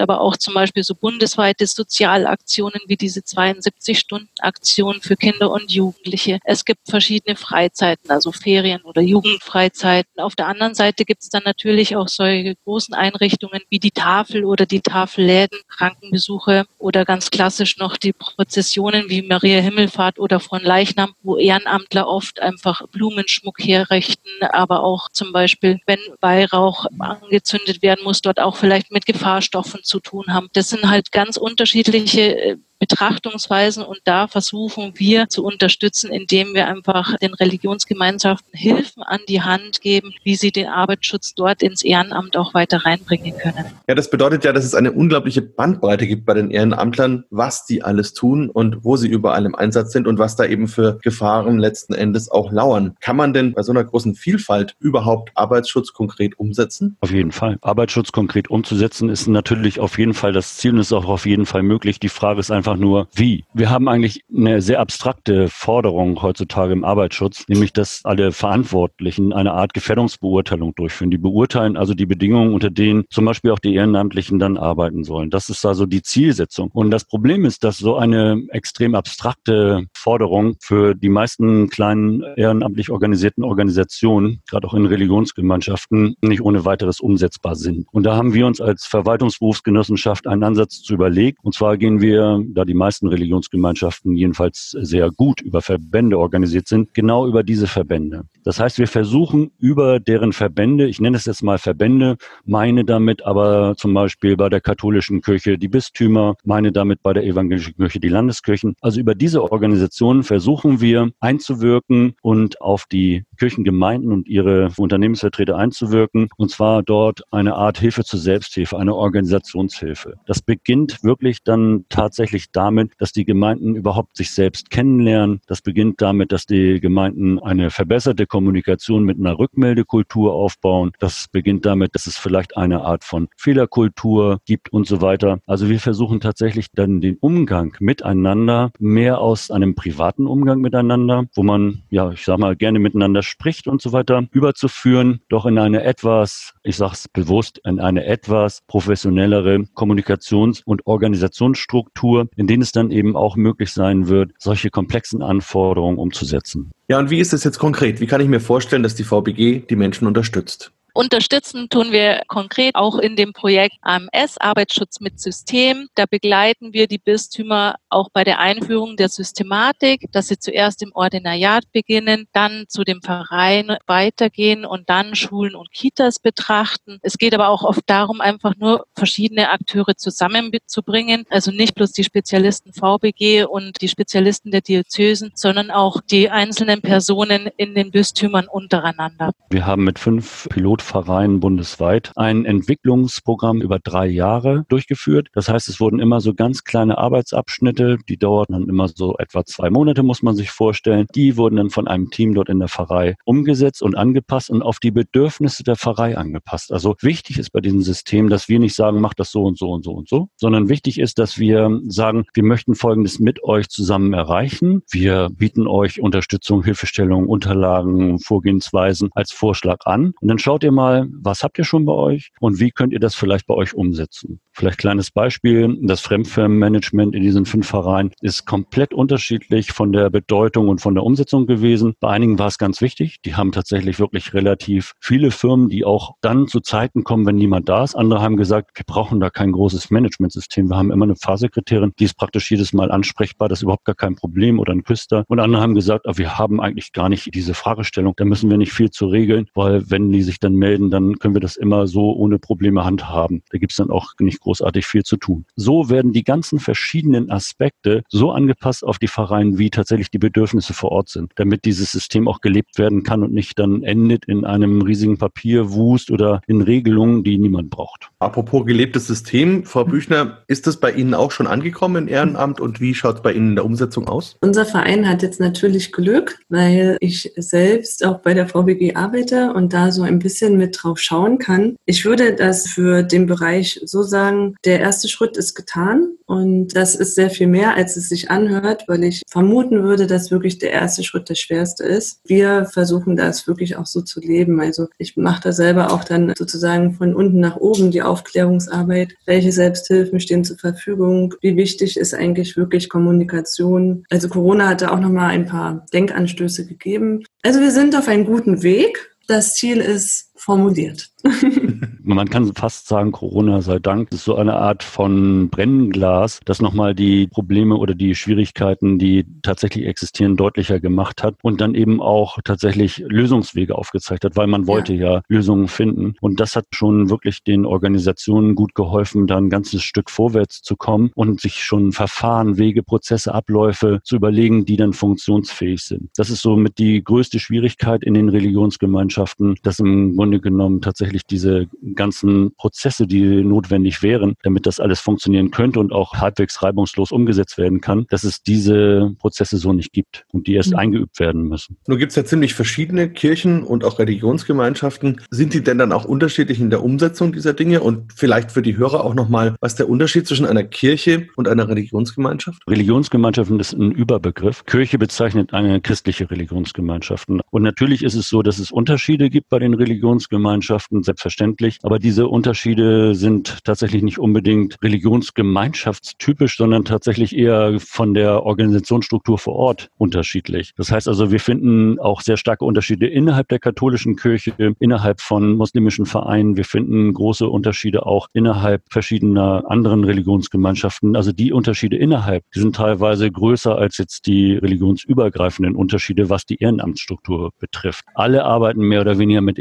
aber 0.00 0.20
auch 0.20 0.36
zum 0.36 0.54
Beispiel 0.54 0.82
so 0.82 0.94
bundesweite 0.94 1.66
Sozialaktionen 1.66 2.80
wie 2.86 2.96
diese 2.96 3.20
72-Stunden-Aktion 3.20 5.00
für 5.00 5.16
Kinder 5.16 5.50
und 5.50 5.70
Jugendliche. 5.70 6.38
Es 6.44 6.64
gibt 6.64 6.88
verschiedene 6.88 7.36
Freizeiten, 7.36 8.10
also 8.10 8.32
Ferien 8.32 8.82
oder 8.82 9.02
Jugendfreizeiten. 9.02 10.20
Auf 10.20 10.36
der 10.36 10.46
anderen 10.46 10.74
Seite 10.74 11.04
gibt 11.04 11.22
es 11.22 11.28
dann 11.28 11.42
natürlich 11.44 11.96
auch 11.96 12.08
solche 12.08 12.54
großen 12.64 12.94
Einrichtungen 12.94 13.60
wie 13.68 13.78
die 13.78 13.90
Tafel 13.90 14.44
oder 14.44 14.66
die 14.66 14.80
Tafelläden, 14.80 15.58
Krankenbesuche 15.68 16.66
oder 16.78 17.04
ganz 17.04 17.30
klassisch 17.30 17.78
noch 17.78 17.96
die 17.96 18.12
Prozessionen 18.12 19.08
wie 19.08 19.22
Maria 19.22 19.60
Himmelfahrt 19.60 20.18
oder 20.18 20.40
von 20.40 20.62
Leichnam, 20.62 21.14
wo 21.22 21.36
Ehrenamtler 21.36 22.06
oft 22.08 22.40
einfach 22.40 22.86
Blumenschmuck 22.88 23.58
herrichten, 23.58 24.28
aber 24.40 24.82
auch 24.82 25.08
zum 25.10 25.32
Beispiel, 25.32 25.80
wenn 25.86 25.98
Weihrauch 26.20 26.86
angezündet 26.98 27.82
werden 27.82 28.04
muss, 28.04 28.22
dort 28.22 28.40
auch 28.40 28.56
vielleicht 28.56 28.90
mit 28.90 29.06
Gefahrstoffen 29.38 29.82
zu 29.82 30.00
tun 30.00 30.26
haben. 30.28 30.48
Das 30.52 30.68
sind 30.68 30.88
halt 30.88 31.12
ganz 31.12 31.36
unterschiedliche 31.36 32.36
äh, 32.36 32.56
Betrachtungsweisen 32.78 33.82
und 33.82 34.00
da 34.04 34.28
versuchen 34.28 34.92
wir 34.96 35.28
zu 35.28 35.44
unterstützen, 35.44 36.10
indem 36.10 36.54
wir 36.54 36.68
einfach 36.68 37.16
den 37.16 37.34
Religionsgemeinschaften 37.34 38.52
Hilfen 38.52 39.02
an 39.02 39.20
die 39.28 39.42
Hand 39.42 39.80
geben, 39.80 40.14
wie 40.22 40.36
sie 40.36 40.52
den 40.52 40.68
Arbeitsschutz 40.68 41.34
dort 41.34 41.62
ins 41.62 41.82
Ehrenamt 41.82 42.36
auch 42.36 42.54
weiter 42.54 42.84
reinbringen 42.84 43.36
können. 43.36 43.64
Ja, 43.88 43.94
das 43.94 44.10
bedeutet 44.10 44.44
ja, 44.44 44.52
dass 44.52 44.64
es 44.64 44.74
eine 44.74 44.92
unglaubliche 44.92 45.42
Bandbreite 45.42 46.06
gibt 46.06 46.24
bei 46.24 46.34
den 46.34 46.50
Ehrenamtlern, 46.50 47.24
was 47.30 47.66
die 47.66 47.82
alles 47.82 48.14
tun 48.14 48.50
und 48.50 48.84
wo 48.84 48.96
sie 48.96 49.08
überall 49.08 49.44
im 49.44 49.54
Einsatz 49.54 49.92
sind 49.92 50.06
und 50.06 50.18
was 50.18 50.36
da 50.36 50.44
eben 50.44 50.68
für 50.68 50.98
Gefahren 51.02 51.58
letzten 51.58 51.94
Endes 51.94 52.30
auch 52.30 52.52
lauern. 52.52 52.96
Kann 53.00 53.16
man 53.16 53.32
denn 53.32 53.54
bei 53.54 53.62
so 53.62 53.72
einer 53.72 53.84
großen 53.84 54.14
Vielfalt 54.14 54.76
überhaupt 54.78 55.30
Arbeitsschutz 55.34 55.92
konkret 55.92 56.38
umsetzen? 56.38 56.96
Auf 57.00 57.10
jeden 57.10 57.32
Fall. 57.32 57.58
Arbeitsschutz 57.62 58.12
konkret 58.12 58.50
umzusetzen 58.50 59.08
ist 59.08 59.26
natürlich 59.26 59.80
auf 59.80 59.98
jeden 59.98 60.14
Fall 60.14 60.32
das 60.32 60.56
Ziel 60.56 60.74
und 60.74 60.80
ist 60.80 60.92
auch 60.92 61.06
auf 61.06 61.26
jeden 61.26 61.46
Fall 61.46 61.62
möglich. 61.62 61.98
Die 62.00 62.08
Frage 62.08 62.40
ist 62.40 62.50
einfach, 62.50 62.67
einfach 62.68 62.80
nur, 62.80 63.08
wie. 63.14 63.44
Wir 63.54 63.70
haben 63.70 63.88
eigentlich 63.88 64.24
eine 64.34 64.60
sehr 64.60 64.80
abstrakte 64.80 65.48
Forderung 65.48 66.20
heutzutage 66.20 66.74
im 66.74 66.84
Arbeitsschutz, 66.84 67.46
nämlich 67.48 67.72
dass 67.72 68.02
alle 68.04 68.30
Verantwortlichen 68.30 69.32
eine 69.32 69.52
Art 69.52 69.72
Gefährdungsbeurteilung 69.72 70.74
durchführen. 70.74 71.10
Die 71.10 71.18
beurteilen 71.18 71.78
also 71.78 71.94
die 71.94 72.04
Bedingungen, 72.04 72.52
unter 72.52 72.68
denen 72.70 73.04
zum 73.10 73.24
Beispiel 73.24 73.52
auch 73.52 73.58
die 73.58 73.74
Ehrenamtlichen 73.74 74.38
dann 74.38 74.58
arbeiten 74.58 75.02
sollen. 75.02 75.30
Das 75.30 75.48
ist 75.48 75.64
also 75.64 75.86
die 75.86 76.02
Zielsetzung. 76.02 76.70
Und 76.72 76.90
das 76.90 77.06
Problem 77.06 77.46
ist, 77.46 77.64
dass 77.64 77.78
so 77.78 77.96
eine 77.96 78.42
extrem 78.50 78.94
abstrakte 78.94 79.86
Forderung 79.94 80.56
für 80.60 80.94
die 80.94 81.08
meisten 81.08 81.70
kleinen 81.70 82.22
ehrenamtlich 82.36 82.90
organisierten 82.90 83.44
Organisationen, 83.44 84.42
gerade 84.50 84.66
auch 84.66 84.74
in 84.74 84.84
Religionsgemeinschaften, 84.84 86.16
nicht 86.20 86.42
ohne 86.42 86.66
weiteres 86.66 87.00
umsetzbar 87.00 87.56
sind. 87.56 87.86
Und 87.92 88.04
da 88.04 88.16
haben 88.16 88.34
wir 88.34 88.46
uns 88.46 88.60
als 88.60 88.84
Verwaltungsberufsgenossenschaft 88.84 90.26
einen 90.26 90.42
Ansatz 90.42 90.82
zu 90.82 90.92
überlegt. 90.92 91.38
Und 91.42 91.54
zwar 91.54 91.78
gehen 91.78 92.02
wir 92.02 92.42
da 92.58 92.64
die 92.64 92.74
meisten 92.74 93.06
Religionsgemeinschaften 93.06 94.16
jedenfalls 94.16 94.76
sehr 94.80 95.10
gut 95.10 95.40
über 95.40 95.62
Verbände 95.62 96.18
organisiert 96.18 96.66
sind, 96.66 96.92
genau 96.92 97.26
über 97.26 97.44
diese 97.44 97.68
Verbände. 97.68 98.24
Das 98.42 98.58
heißt, 98.58 98.78
wir 98.78 98.88
versuchen 98.88 99.52
über 99.58 100.00
deren 100.00 100.32
Verbände, 100.32 100.88
ich 100.88 101.00
nenne 101.00 101.16
es 101.16 101.26
jetzt 101.26 101.42
mal 101.42 101.58
Verbände, 101.58 102.16
meine 102.44 102.84
damit 102.84 103.24
aber 103.24 103.74
zum 103.76 103.94
Beispiel 103.94 104.36
bei 104.36 104.48
der 104.48 104.60
katholischen 104.60 105.20
Kirche 105.20 105.56
die 105.56 105.68
Bistümer, 105.68 106.34
meine 106.44 106.72
damit 106.72 107.00
bei 107.02 107.12
der 107.12 107.24
evangelischen 107.24 107.76
Kirche 107.76 108.00
die 108.00 108.08
Landeskirchen. 108.08 108.74
Also 108.80 108.98
über 108.98 109.14
diese 109.14 109.42
Organisationen 109.42 110.24
versuchen 110.24 110.80
wir 110.80 111.10
einzuwirken 111.20 112.14
und 112.22 112.60
auf 112.60 112.86
die 112.90 113.22
Kirchengemeinden 113.38 114.12
und 114.12 114.28
ihre 114.28 114.70
Unternehmensvertreter 114.76 115.56
einzuwirken. 115.56 116.28
Und 116.36 116.50
zwar 116.50 116.82
dort 116.82 117.22
eine 117.30 117.54
Art 117.54 117.78
Hilfe 117.78 118.04
zur 118.04 118.20
Selbsthilfe, 118.20 118.78
eine 118.78 118.94
Organisationshilfe. 118.94 120.14
Das 120.26 120.42
beginnt 120.42 121.02
wirklich 121.02 121.42
dann 121.42 121.84
tatsächlich 121.88 122.50
damit, 122.52 122.92
dass 122.98 123.12
die 123.12 123.24
Gemeinden 123.24 123.76
überhaupt 123.76 124.16
sich 124.16 124.30
selbst 124.30 124.70
kennenlernen. 124.70 125.40
Das 125.46 125.62
beginnt 125.62 126.00
damit, 126.02 126.32
dass 126.32 126.46
die 126.46 126.80
Gemeinden 126.80 127.38
eine 127.38 127.70
verbesserte 127.70 128.26
Kommunikation 128.26 129.04
mit 129.04 129.18
einer 129.18 129.38
Rückmeldekultur 129.38 130.32
aufbauen. 130.32 130.92
Das 130.98 131.26
beginnt 131.30 131.64
damit, 131.64 131.94
dass 131.94 132.06
es 132.06 132.16
vielleicht 132.16 132.56
eine 132.56 132.82
Art 132.82 133.04
von 133.04 133.28
Fehlerkultur 133.36 134.40
gibt 134.46 134.72
und 134.72 134.86
so 134.86 135.00
weiter. 135.00 135.40
Also 135.46 135.68
wir 135.68 135.80
versuchen 135.80 136.20
tatsächlich 136.20 136.66
dann 136.74 137.00
den 137.00 137.16
Umgang 137.20 137.76
miteinander 137.80 138.70
mehr 138.78 139.20
aus 139.20 139.50
einem 139.50 139.74
privaten 139.74 140.26
Umgang 140.26 140.60
miteinander, 140.60 141.24
wo 141.34 141.42
man, 141.42 141.82
ja, 141.90 142.10
ich 142.10 142.24
sag 142.24 142.38
mal, 142.38 142.56
gerne 142.56 142.78
miteinander 142.78 143.22
spricht 143.28 143.68
und 143.68 143.80
so 143.80 143.92
weiter, 143.92 144.26
überzuführen, 144.32 145.20
doch 145.28 145.46
in 145.46 145.58
eine 145.58 145.82
etwas, 145.84 146.54
ich 146.62 146.76
sage 146.76 146.94
es 146.94 147.08
bewusst, 147.08 147.60
in 147.64 147.80
eine 147.80 148.04
etwas 148.04 148.62
professionellere 148.66 149.64
Kommunikations- 149.74 150.62
und 150.64 150.86
Organisationsstruktur, 150.86 152.28
in 152.36 152.46
denen 152.46 152.62
es 152.62 152.72
dann 152.72 152.90
eben 152.90 153.16
auch 153.16 153.36
möglich 153.36 153.72
sein 153.72 154.08
wird, 154.08 154.32
solche 154.38 154.70
komplexen 154.70 155.22
Anforderungen 155.22 155.98
umzusetzen. 155.98 156.70
Ja, 156.88 156.98
und 156.98 157.10
wie 157.10 157.18
ist 157.18 157.32
es 157.32 157.44
jetzt 157.44 157.58
konkret? 157.58 158.00
Wie 158.00 158.06
kann 158.06 158.20
ich 158.20 158.28
mir 158.28 158.40
vorstellen, 158.40 158.82
dass 158.82 158.94
die 158.94 159.04
VBG 159.04 159.60
die 159.68 159.76
Menschen 159.76 160.06
unterstützt? 160.06 160.72
Unterstützen 160.98 161.68
tun 161.68 161.92
wir 161.92 162.22
konkret 162.26 162.74
auch 162.74 162.98
in 162.98 163.14
dem 163.14 163.32
Projekt 163.32 163.76
AMS, 163.82 164.36
Arbeitsschutz 164.38 164.98
mit 164.98 165.20
System. 165.20 165.86
Da 165.94 166.06
begleiten 166.10 166.72
wir 166.72 166.88
die 166.88 166.98
Bistümer 166.98 167.76
auch 167.88 168.08
bei 168.12 168.24
der 168.24 168.40
Einführung 168.40 168.96
der 168.96 169.08
Systematik, 169.08 170.06
dass 170.10 170.26
sie 170.26 170.40
zuerst 170.40 170.82
im 170.82 170.90
Ordinariat 170.92 171.70
beginnen, 171.70 172.26
dann 172.32 172.64
zu 172.66 172.82
dem 172.82 173.00
Verein 173.00 173.76
weitergehen 173.86 174.64
und 174.64 174.90
dann 174.90 175.14
Schulen 175.14 175.54
und 175.54 175.70
Kitas 175.70 176.18
betrachten. 176.18 176.98
Es 177.02 177.16
geht 177.16 177.32
aber 177.32 177.50
auch 177.50 177.62
oft 177.62 177.82
darum, 177.86 178.20
einfach 178.20 178.56
nur 178.56 178.84
verschiedene 178.96 179.50
Akteure 179.50 179.94
zusammenzubringen. 179.94 181.26
Also 181.30 181.52
nicht 181.52 181.76
bloß 181.76 181.92
die 181.92 182.02
Spezialisten 182.02 182.72
VBG 182.72 183.44
und 183.44 183.80
die 183.82 183.88
Spezialisten 183.88 184.50
der 184.50 184.62
Diözesen, 184.62 185.30
sondern 185.36 185.70
auch 185.70 186.00
die 186.00 186.28
einzelnen 186.28 186.82
Personen 186.82 187.50
in 187.56 187.76
den 187.76 187.92
Bistümern 187.92 188.48
untereinander. 188.48 189.30
Wir 189.50 189.64
haben 189.64 189.84
mit 189.84 190.00
fünf 190.00 190.48
Pilot 190.50 190.87
Vereinen 190.88 191.40
bundesweit 191.40 192.12
ein 192.16 192.46
Entwicklungsprogramm 192.46 193.60
über 193.60 193.78
drei 193.78 194.06
Jahre 194.06 194.64
durchgeführt. 194.68 195.28
Das 195.34 195.48
heißt, 195.48 195.68
es 195.68 195.80
wurden 195.80 196.00
immer 196.00 196.20
so 196.20 196.32
ganz 196.32 196.64
kleine 196.64 196.96
Arbeitsabschnitte, 196.96 197.98
die 198.08 198.16
dauerten 198.16 198.54
dann 198.54 198.68
immer 198.68 198.88
so 198.88 199.16
etwa 199.18 199.44
zwei 199.44 199.68
Monate, 199.68 200.02
muss 200.02 200.22
man 200.22 200.34
sich 200.34 200.50
vorstellen. 200.50 201.06
Die 201.14 201.36
wurden 201.36 201.56
dann 201.56 201.68
von 201.68 201.86
einem 201.86 202.10
Team 202.10 202.34
dort 202.34 202.48
in 202.48 202.58
der 202.58 202.68
Pfarrei 202.68 203.16
umgesetzt 203.26 203.82
und 203.82 203.96
angepasst 203.96 204.48
und 204.48 204.62
auf 204.62 204.78
die 204.78 204.90
Bedürfnisse 204.90 205.62
der 205.62 205.76
Pfarrei 205.76 206.16
angepasst. 206.16 206.72
Also 206.72 206.96
wichtig 207.02 207.38
ist 207.38 207.50
bei 207.50 207.60
diesem 207.60 207.82
System, 207.82 208.30
dass 208.30 208.48
wir 208.48 208.58
nicht 208.58 208.74
sagen, 208.74 209.02
macht 209.02 209.20
das 209.20 209.30
so 209.30 209.42
und 209.42 209.58
so 209.58 209.70
und 209.70 209.84
so 209.84 209.92
und 209.92 210.08
so, 210.08 210.28
sondern 210.36 210.70
wichtig 210.70 210.98
ist, 210.98 211.18
dass 211.18 211.38
wir 211.38 211.80
sagen, 211.86 212.24
wir 212.32 212.44
möchten 212.44 212.74
Folgendes 212.74 213.20
mit 213.20 213.44
euch 213.44 213.68
zusammen 213.68 214.14
erreichen. 214.14 214.82
Wir 214.90 215.28
bieten 215.30 215.66
euch 215.66 216.00
Unterstützung, 216.00 216.64
Hilfestellung, 216.64 217.26
Unterlagen, 217.26 218.18
Vorgehensweisen 218.20 219.10
als 219.14 219.32
Vorschlag 219.32 219.80
an. 219.84 220.14
Und 220.20 220.28
dann 220.28 220.38
schaut 220.38 220.64
ihr 220.64 220.72
mal, 220.72 220.77
was 220.78 221.42
habt 221.42 221.58
ihr 221.58 221.64
schon 221.64 221.84
bei 221.84 221.92
euch 221.92 222.30
und 222.40 222.60
wie 222.60 222.70
könnt 222.70 222.92
ihr 222.92 223.00
das 223.00 223.14
vielleicht 223.14 223.46
bei 223.46 223.54
euch 223.54 223.74
umsetzen. 223.74 224.40
Vielleicht 224.52 224.78
kleines 224.78 225.12
Beispiel, 225.12 225.78
das 225.82 226.00
Fremdfirmenmanagement 226.00 227.14
in 227.14 227.22
diesen 227.22 227.44
fünf 227.44 227.68
Vereinen 227.68 228.10
ist 228.20 228.44
komplett 228.44 228.92
unterschiedlich 228.92 229.70
von 229.70 229.92
der 229.92 230.10
Bedeutung 230.10 230.68
und 230.68 230.80
von 230.80 230.94
der 230.94 231.04
Umsetzung 231.04 231.46
gewesen. 231.46 231.94
Bei 232.00 232.10
einigen 232.10 232.38
war 232.40 232.48
es 232.48 232.58
ganz 232.58 232.80
wichtig, 232.80 233.18
die 233.24 233.36
haben 233.36 233.52
tatsächlich 233.52 234.00
wirklich 234.00 234.34
relativ 234.34 234.94
viele 235.00 235.30
Firmen, 235.30 235.68
die 235.68 235.84
auch 235.84 236.14
dann 236.22 236.48
zu 236.48 236.58
Zeiten 236.58 237.04
kommen, 237.04 237.24
wenn 237.24 237.36
niemand 237.36 237.68
da 237.68 237.84
ist. 237.84 237.94
Andere 237.94 238.20
haben 238.20 238.36
gesagt, 238.36 238.70
wir 238.74 238.84
brauchen 238.84 239.20
da 239.20 239.30
kein 239.30 239.52
großes 239.52 239.90
Managementsystem. 239.90 240.68
Wir 240.68 240.76
haben 240.76 240.90
immer 240.90 241.04
eine 241.04 241.14
Fahrsekretärin, 241.14 241.92
die 241.98 242.04
ist 242.04 242.16
praktisch 242.16 242.50
jedes 242.50 242.72
Mal 242.72 242.90
ansprechbar, 242.90 243.48
das 243.48 243.60
ist 243.60 243.62
überhaupt 243.62 243.84
gar 243.84 243.94
kein 243.94 244.16
Problem 244.16 244.58
oder 244.58 244.72
ein 244.72 244.82
Küster. 244.82 245.24
Und 245.28 245.38
andere 245.38 245.62
haben 245.62 245.76
gesagt, 245.76 246.06
wir 246.12 246.36
haben 246.36 246.60
eigentlich 246.60 246.92
gar 246.92 247.08
nicht 247.08 247.32
diese 247.32 247.54
Fragestellung, 247.54 248.14
da 248.16 248.24
müssen 248.24 248.50
wir 248.50 248.58
nicht 248.58 248.72
viel 248.72 248.90
zu 248.90 249.06
regeln, 249.06 249.46
weil 249.54 249.88
wenn 249.88 250.10
die 250.10 250.22
sich 250.22 250.40
dann 250.40 250.54
anmelden, 250.58 250.90
dann 250.90 251.18
können 251.18 251.34
wir 251.34 251.40
das 251.40 251.56
immer 251.56 251.86
so 251.86 252.12
ohne 252.12 252.38
Probleme 252.38 252.84
handhaben. 252.84 253.42
Da 253.50 253.58
gibt 253.58 253.72
es 253.72 253.76
dann 253.76 253.90
auch 253.90 254.12
nicht 254.18 254.40
großartig 254.40 254.86
viel 254.86 255.04
zu 255.04 255.16
tun. 255.16 255.44
So 255.56 255.88
werden 255.88 256.12
die 256.12 256.24
ganzen 256.24 256.58
verschiedenen 256.58 257.30
Aspekte 257.30 258.02
so 258.08 258.32
angepasst 258.32 258.84
auf 258.84 258.98
die 258.98 259.08
Pfarreien, 259.08 259.58
wie 259.58 259.70
tatsächlich 259.70 260.10
die 260.10 260.18
Bedürfnisse 260.18 260.74
vor 260.74 260.90
Ort 260.90 261.08
sind, 261.08 261.32
damit 261.36 261.64
dieses 261.64 261.92
System 261.92 262.26
auch 262.28 262.40
gelebt 262.40 262.78
werden 262.78 263.02
kann 263.02 263.22
und 263.22 263.32
nicht 263.32 263.58
dann 263.58 263.82
endet 263.82 264.24
in 264.26 264.44
einem 264.44 264.82
riesigen 264.82 265.18
Papierwust 265.18 266.10
oder 266.10 266.40
in 266.46 266.60
Regelungen, 266.60 267.22
die 267.22 267.38
niemand 267.38 267.70
braucht. 267.70 268.10
Apropos 268.18 268.66
gelebtes 268.66 269.06
System, 269.06 269.64
Frau 269.64 269.84
Büchner, 269.84 270.38
ist 270.48 270.66
das 270.66 270.78
bei 270.78 270.92
Ihnen 270.92 271.14
auch 271.14 271.30
schon 271.30 271.46
angekommen 271.46 272.04
im 272.04 272.08
Ehrenamt 272.08 272.60
und 272.60 272.80
wie 272.80 272.94
schaut 272.94 273.16
es 273.16 273.22
bei 273.22 273.32
Ihnen 273.32 273.50
in 273.50 273.56
der 273.56 273.64
Umsetzung 273.64 274.08
aus? 274.08 274.36
Unser 274.40 274.64
Verein 274.64 275.08
hat 275.08 275.22
jetzt 275.22 275.40
natürlich 275.40 275.92
Glück, 275.92 276.38
weil 276.48 276.96
ich 277.00 277.32
selbst 277.36 278.04
auch 278.04 278.18
bei 278.18 278.34
der 278.34 278.48
VBG 278.48 278.94
arbeite 278.94 279.52
und 279.52 279.72
da 279.72 279.92
so 279.92 280.02
ein 280.02 280.18
bisschen 280.18 280.47
mit 280.56 280.78
drauf 280.80 280.98
schauen 280.98 281.38
kann. 281.38 281.76
Ich 281.84 282.04
würde 282.04 282.34
das 282.34 282.66
für 282.68 283.02
den 283.02 283.26
Bereich 283.26 283.80
so 283.84 284.02
sagen, 284.02 284.56
der 284.64 284.80
erste 284.80 285.08
Schritt 285.08 285.36
ist 285.36 285.54
getan 285.54 286.08
und 286.26 286.76
das 286.76 286.94
ist 286.94 287.14
sehr 287.14 287.30
viel 287.30 287.46
mehr, 287.46 287.74
als 287.74 287.96
es 287.96 288.08
sich 288.08 288.30
anhört, 288.30 288.84
weil 288.86 289.02
ich 289.04 289.22
vermuten 289.28 289.82
würde, 289.82 290.06
dass 290.06 290.30
wirklich 290.30 290.58
der 290.58 290.72
erste 290.72 291.02
Schritt 291.02 291.28
der 291.28 291.34
schwerste 291.34 291.84
ist. 291.84 292.20
Wir 292.26 292.66
versuchen 292.66 293.16
das 293.16 293.46
wirklich 293.46 293.76
auch 293.76 293.86
so 293.86 294.02
zu 294.02 294.20
leben. 294.20 294.60
Also 294.60 294.88
ich 294.98 295.16
mache 295.16 295.42
da 295.42 295.52
selber 295.52 295.92
auch 295.92 296.04
dann 296.04 296.34
sozusagen 296.36 296.92
von 296.92 297.14
unten 297.14 297.40
nach 297.40 297.56
oben 297.56 297.90
die 297.90 298.02
Aufklärungsarbeit. 298.02 299.14
Welche 299.26 299.52
Selbsthilfen 299.52 300.20
stehen 300.20 300.44
zur 300.44 300.58
Verfügung? 300.58 301.34
Wie 301.40 301.56
wichtig 301.56 301.96
ist 301.96 302.14
eigentlich 302.14 302.56
wirklich 302.56 302.88
Kommunikation? 302.88 304.04
Also 304.10 304.28
Corona 304.28 304.68
hatte 304.68 304.92
auch 304.92 305.00
nochmal 305.00 305.30
ein 305.30 305.46
paar 305.46 305.86
Denkanstöße 305.92 306.66
gegeben. 306.66 307.24
Also 307.42 307.60
wir 307.60 307.70
sind 307.70 307.96
auf 307.96 308.06
einem 308.06 308.26
guten 308.26 308.62
Weg. 308.62 309.14
Das 309.28 309.54
Ziel 309.54 309.78
ist 309.78 310.27
formuliert. 310.40 311.10
Man 312.02 312.30
kann 312.30 312.54
fast 312.54 312.88
sagen, 312.88 313.12
Corona 313.12 313.60
sei 313.60 313.78
Dank, 313.78 314.10
das 314.10 314.20
ist 314.20 314.24
so 314.24 314.36
eine 314.36 314.54
Art 314.54 314.82
von 314.82 315.50
Brennglas, 315.50 316.40
das 316.44 316.62
nochmal 316.62 316.94
die 316.94 317.26
Probleme 317.26 317.76
oder 317.76 317.94
die 317.94 318.14
Schwierigkeiten, 318.14 318.98
die 318.98 319.26
tatsächlich 319.42 319.86
existieren, 319.86 320.36
deutlicher 320.36 320.80
gemacht 320.80 321.22
hat 321.22 321.34
und 321.42 321.60
dann 321.60 321.74
eben 321.74 322.00
auch 322.00 322.38
tatsächlich 322.44 322.98
Lösungswege 323.06 323.74
aufgezeigt 323.74 324.24
hat, 324.24 324.36
weil 324.36 324.46
man 324.46 324.66
wollte 324.66 324.94
ja, 324.94 325.14
ja 325.14 325.22
Lösungen 325.28 325.68
finden. 325.68 326.14
Und 326.20 326.40
das 326.40 326.56
hat 326.56 326.66
schon 326.72 327.10
wirklich 327.10 327.42
den 327.42 327.66
Organisationen 327.66 328.54
gut 328.54 328.74
geholfen, 328.74 329.26
da 329.26 329.36
ein 329.36 329.50
ganzes 329.50 329.82
Stück 329.82 330.10
vorwärts 330.10 330.62
zu 330.62 330.76
kommen 330.76 331.10
und 331.14 331.40
sich 331.40 331.62
schon 331.62 331.92
Verfahren, 331.92 332.58
Wege, 332.58 332.82
Prozesse, 332.82 333.34
Abläufe 333.34 334.00
zu 334.04 334.16
überlegen, 334.16 334.64
die 334.64 334.76
dann 334.76 334.92
funktionsfähig 334.92 335.82
sind. 335.82 336.10
Das 336.16 336.30
ist 336.30 336.42
somit 336.42 336.78
die 336.78 337.02
größte 337.02 337.38
Schwierigkeit 337.38 338.04
in 338.04 338.14
den 338.14 338.28
Religionsgemeinschaften, 338.28 339.56
dass 339.62 339.78
im 339.78 340.16
Grunde 340.16 340.27
genommen 340.30 340.80
tatsächlich 340.80 341.22
diese 341.24 341.66
ganzen 341.94 342.54
Prozesse, 342.56 343.06
die 343.06 343.42
notwendig 343.42 344.02
wären, 344.02 344.34
damit 344.42 344.66
das 344.66 344.80
alles 344.80 345.00
funktionieren 345.00 345.50
könnte 345.50 345.80
und 345.80 345.92
auch 345.92 346.14
halbwegs 346.14 346.62
reibungslos 346.62 347.12
umgesetzt 347.12 347.58
werden 347.58 347.80
kann, 347.80 348.06
dass 348.10 348.24
es 348.24 348.42
diese 348.42 349.14
Prozesse 349.18 349.56
so 349.56 349.72
nicht 349.72 349.92
gibt 349.92 350.24
und 350.32 350.46
die 350.46 350.54
erst 350.54 350.72
mhm. 350.72 350.78
eingeübt 350.78 351.18
werden 351.20 351.48
müssen. 351.48 351.76
Nun 351.86 351.98
gibt 351.98 352.10
es 352.10 352.16
ja 352.16 352.24
ziemlich 352.24 352.54
verschiedene 352.54 353.08
Kirchen 353.10 353.62
und 353.62 353.84
auch 353.84 353.98
Religionsgemeinschaften. 353.98 355.20
Sind 355.30 355.54
die 355.54 355.62
denn 355.62 355.78
dann 355.78 355.92
auch 355.92 356.04
unterschiedlich 356.04 356.60
in 356.60 356.70
der 356.70 356.84
Umsetzung 356.84 357.32
dieser 357.32 357.54
Dinge? 357.54 357.80
Und 357.80 358.12
vielleicht 358.14 358.52
für 358.52 358.62
die 358.62 358.76
Hörer 358.76 359.04
auch 359.04 359.14
nochmal, 359.14 359.56
was 359.60 359.74
der 359.74 359.88
Unterschied 359.88 360.26
zwischen 360.26 360.46
einer 360.46 360.64
Kirche 360.64 361.28
und 361.36 361.48
einer 361.48 361.68
Religionsgemeinschaft? 361.68 362.62
Religionsgemeinschaften 362.68 363.58
ist 363.60 363.72
ein 363.72 363.92
Überbegriff. 363.92 364.64
Kirche 364.64 364.98
bezeichnet 364.98 365.52
eine 365.52 365.80
christliche 365.80 366.30
Religionsgemeinschaft. 366.30 367.28
Und 367.28 367.62
natürlich 367.62 368.02
ist 368.02 368.14
es 368.14 368.28
so, 368.28 368.42
dass 368.42 368.58
es 368.58 368.70
Unterschiede 368.70 369.30
gibt 369.30 369.48
bei 369.48 369.58
den 369.58 369.74
Religionsgemeinschaften, 370.18 371.02
selbstverständlich. 371.02 371.78
Aber 371.82 371.98
diese 371.98 372.28
Unterschiede 372.28 373.14
sind 373.14 373.64
tatsächlich 373.64 374.02
nicht 374.02 374.18
unbedingt 374.18 374.76
religionsgemeinschaftstypisch, 374.82 376.56
sondern 376.56 376.84
tatsächlich 376.84 377.36
eher 377.36 377.78
von 377.78 378.14
der 378.14 378.42
Organisationsstruktur 378.44 379.38
vor 379.38 379.54
Ort 379.54 379.88
unterschiedlich. 379.96 380.72
Das 380.76 380.90
heißt 380.90 381.08
also, 381.08 381.30
wir 381.30 381.40
finden 381.40 381.98
auch 381.98 382.20
sehr 382.20 382.36
starke 382.36 382.64
Unterschiede 382.64 383.06
innerhalb 383.06 383.48
der 383.48 383.58
katholischen 383.58 384.16
Kirche, 384.16 384.74
innerhalb 384.80 385.20
von 385.20 385.56
muslimischen 385.56 386.06
Vereinen. 386.06 386.56
Wir 386.56 386.64
finden 386.64 387.12
große 387.12 387.48
Unterschiede 387.48 388.06
auch 388.06 388.28
innerhalb 388.32 388.82
verschiedener 388.90 389.64
anderen 389.68 390.04
Religionsgemeinschaften. 390.04 391.16
Also 391.16 391.32
die 391.32 391.52
Unterschiede 391.52 391.96
innerhalb, 391.96 392.44
die 392.54 392.60
sind 392.60 392.76
teilweise 392.76 393.30
größer 393.30 393.76
als 393.76 393.98
jetzt 393.98 394.26
die 394.26 394.54
religionsübergreifenden 394.54 395.76
Unterschiede, 395.76 396.28
was 396.30 396.44
die 396.44 396.56
Ehrenamtsstruktur 396.56 397.50
betrifft. 397.58 398.04
Alle 398.14 398.44
arbeiten 398.44 398.80
mehr 398.80 399.00
oder 399.00 399.18
weniger 399.18 399.40
mit 399.40 399.58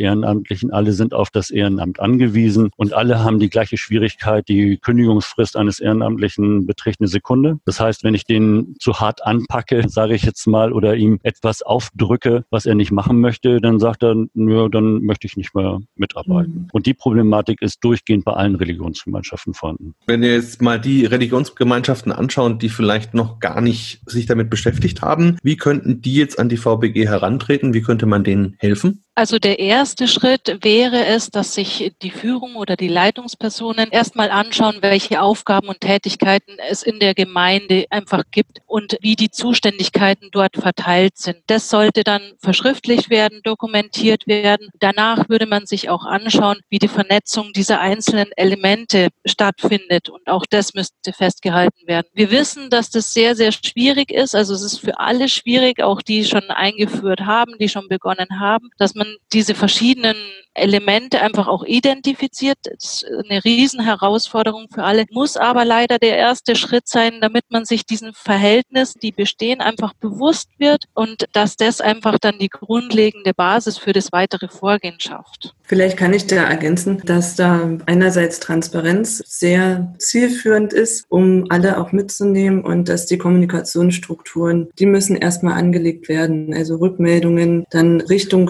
Ehrenamtlichen, 0.48 0.72
alle 0.72 0.94
sind 0.94 1.13
auf 1.13 1.30
das 1.30 1.50
Ehrenamt 1.50 2.00
angewiesen 2.00 2.70
und 2.77 2.94
alle 2.94 3.24
haben 3.24 3.39
die 3.39 3.50
gleiche 3.50 3.77
Schwierigkeit. 3.77 4.48
Die 4.48 4.77
Kündigungsfrist 4.77 5.58
eines 5.58 5.80
Ehrenamtlichen 5.80 6.66
beträgt 6.66 7.01
eine 7.01 7.08
Sekunde. 7.08 7.60
Das 7.66 7.80
heißt, 7.80 8.04
wenn 8.04 8.13
ich 8.13 8.25
den 8.25 8.75
zu 8.80 9.00
hart 9.00 9.25
anpacke, 9.25 9.84
sage 9.89 10.16
ich 10.16 10.24
jetzt 10.24 10.48
mal, 10.48 10.72
oder 10.72 10.96
ihm 10.96 11.20
etwas 11.24 11.62
aufdrücke, 11.62 12.46
was 12.50 12.66
er 12.66 12.75
nicht 12.75 12.92
machen 12.92 13.20
möchte, 13.20 13.60
dann 13.60 13.80
sagt 13.80 14.03
er, 14.03 14.16
nö, 14.33 14.70
dann 14.70 15.03
möchte 15.03 15.27
ich 15.27 15.38
nicht 15.38 15.53
mehr 15.53 15.79
mitarbeiten. 15.96 16.53
Mhm. 16.53 16.68
Und 16.72 16.86
die 16.86 16.94
Problematik 16.94 17.62
ist 17.62 17.83
durchgehend 17.83 18.25
bei 18.25 18.33
allen 18.33 18.55
Religionsgemeinschaften 18.55 19.53
vorhanden. 19.53 19.96
Wenn 20.05 20.22
wir 20.22 20.33
jetzt 20.33 20.62
mal 20.62 20.79
die 20.79 21.05
Religionsgemeinschaften 21.05 22.12
anschauen, 22.12 22.60
die 22.60 22.70
vielleicht 22.70 23.14
noch 23.14 23.40
gar 23.40 23.62
nicht 23.62 24.01
sich 24.05 24.25
damit 24.25 24.50
beschäftigt 24.50 25.01
haben, 25.01 25.38
wie 25.44 25.57
könnten 25.57 26.01
die 26.01 26.14
jetzt 26.14 26.40
an 26.40 26.50
die 26.50 26.57
VBG 26.57 27.07
herantreten? 27.07 27.74
Wie 27.74 27.81
könnte 27.81 28.05
man 28.05 28.24
denen 28.24 28.55
helfen? 28.60 29.03
Also 29.18 29.40
der 29.40 29.58
erste 29.58 30.08
Schritt 30.08 30.60
wäre 30.62 31.08
es, 31.08 31.32
dass 31.32 31.56
sich 31.56 31.92
die 32.03 32.12
Führung 32.12 32.56
oder 32.56 32.75
die 32.75 32.88
Leitungspersonen 32.88 33.90
erstmal 33.90 34.30
anschauen, 34.30 34.77
welche 34.82 35.24
Aufgaben 35.24 35.70
und 35.70 35.82
Tätigkeiten 35.82 36.58
es 36.70 36.84
in 36.84 37.00
der 37.00 37.16
Gemeinde 37.16 37.86
einfach 37.90 38.25
gibt 38.30 38.60
und 38.68 38.96
wie 39.01 39.16
die 39.16 39.32
Zuständigkeiten 39.32 40.30
dort 40.32 40.58
verteilt 40.58 41.18
sind. 41.18 41.40
Das 41.48 41.68
sollte 41.72 42.03
dann 42.03 42.22
verschriftlicht 42.38 43.10
werden, 43.10 43.42
dokumentiert 43.42 44.27
werden. 44.27 44.70
Danach 44.80 45.27
würde 45.30 45.48
man 45.48 45.66
sich 45.66 45.90
auch 45.90 46.06
anschauen, 46.06 46.60
wie 46.70 46.77
die 46.77 46.88
Vernetzung 46.88 47.53
dieser 47.53 47.80
einzelnen 47.80 48.32
Elemente 48.36 49.08
stattfindet 49.25 50.10
und 50.10 50.27
auch 50.27 50.46
das 50.48 50.75
müsste 50.75 51.12
festgehalten 51.12 51.88
werden. 51.88 52.06
Wir 52.14 52.30
wissen, 52.30 52.70
dass 52.70 52.92
das 52.92 53.16
sehr, 53.16 53.36
sehr 53.36 53.51
schwierig 53.51 54.12
ist. 54.12 54.36
Also 54.36 54.53
es 54.53 54.62
ist 54.62 54.80
für 54.80 55.00
alle 55.00 55.27
schwierig, 55.27 55.82
auch 55.82 56.03
die 56.03 56.24
schon 56.24 56.51
eingeführt 56.51 57.22
haben, 57.22 57.58
die 57.60 57.68
schon 57.68 57.88
begonnen 57.88 58.40
haben, 58.40 58.70
dass 58.77 58.94
man 58.94 59.06
diese 59.33 59.55
verschiedenen 59.55 60.15
Elemente 60.57 61.22
einfach 61.22 61.48
auch 61.48 61.63
identifiziert. 61.63 62.57
Das 62.63 63.03
ist 63.03 63.05
eine 63.29 63.43
Riesenherausforderung 63.43 64.67
für 64.74 64.83
alle, 64.83 65.05
muss 65.11 65.37
aber 65.37 65.63
leider 65.65 66.00
der 66.00 66.17
erste 66.17 66.55
Schritt 66.55 66.87
sein, 66.87 67.22
damit 67.22 67.46
man 67.50 67.65
sich 67.65 67.85
diesen 67.85 68.13
Verhältnis, 68.13 68.96
die 68.96 69.11
bestehen, 69.11 69.61
einfach 69.61 69.93
bewusst 69.93 70.50
wird 70.57 70.85
und 70.93 71.25
dass 71.33 71.55
das 71.55 71.79
einfach 71.79 72.17
dann 72.20 72.39
die 72.39 72.50
grundlegende 72.50 73.33
Basis 73.33 73.77
für 73.77 73.93
das 73.93 74.11
weitere 74.11 74.48
Vorgehen 74.48 75.00
schafft. 75.00 75.53
Vielleicht 75.63 75.98
kann 75.98 76.13
ich 76.13 76.25
da 76.27 76.43
ergänzen, 76.43 77.01
dass 77.05 77.35
da 77.35 77.77
einerseits 77.85 78.39
Transparenz 78.39 79.17
sehr 79.25 79.93
zielführend 80.00 80.74
ist, 80.74 81.05
um 81.09 81.46
alle 81.50 81.77
auch 81.77 81.91
mitzunehmen 81.91 82.63
und 82.63 82.87
dass 82.89 83.05
die 83.05 83.17
Kommunikationsstrukturen, 83.17 84.70
die 84.79 84.85
müssen 84.85 85.15
erstmal 85.17 85.53
angelegt 85.53 86.07
werden. 86.07 86.53
Also 86.53 86.77
Rückmeldungen, 86.77 87.65
dann 87.70 88.01
Richtung 88.01 88.46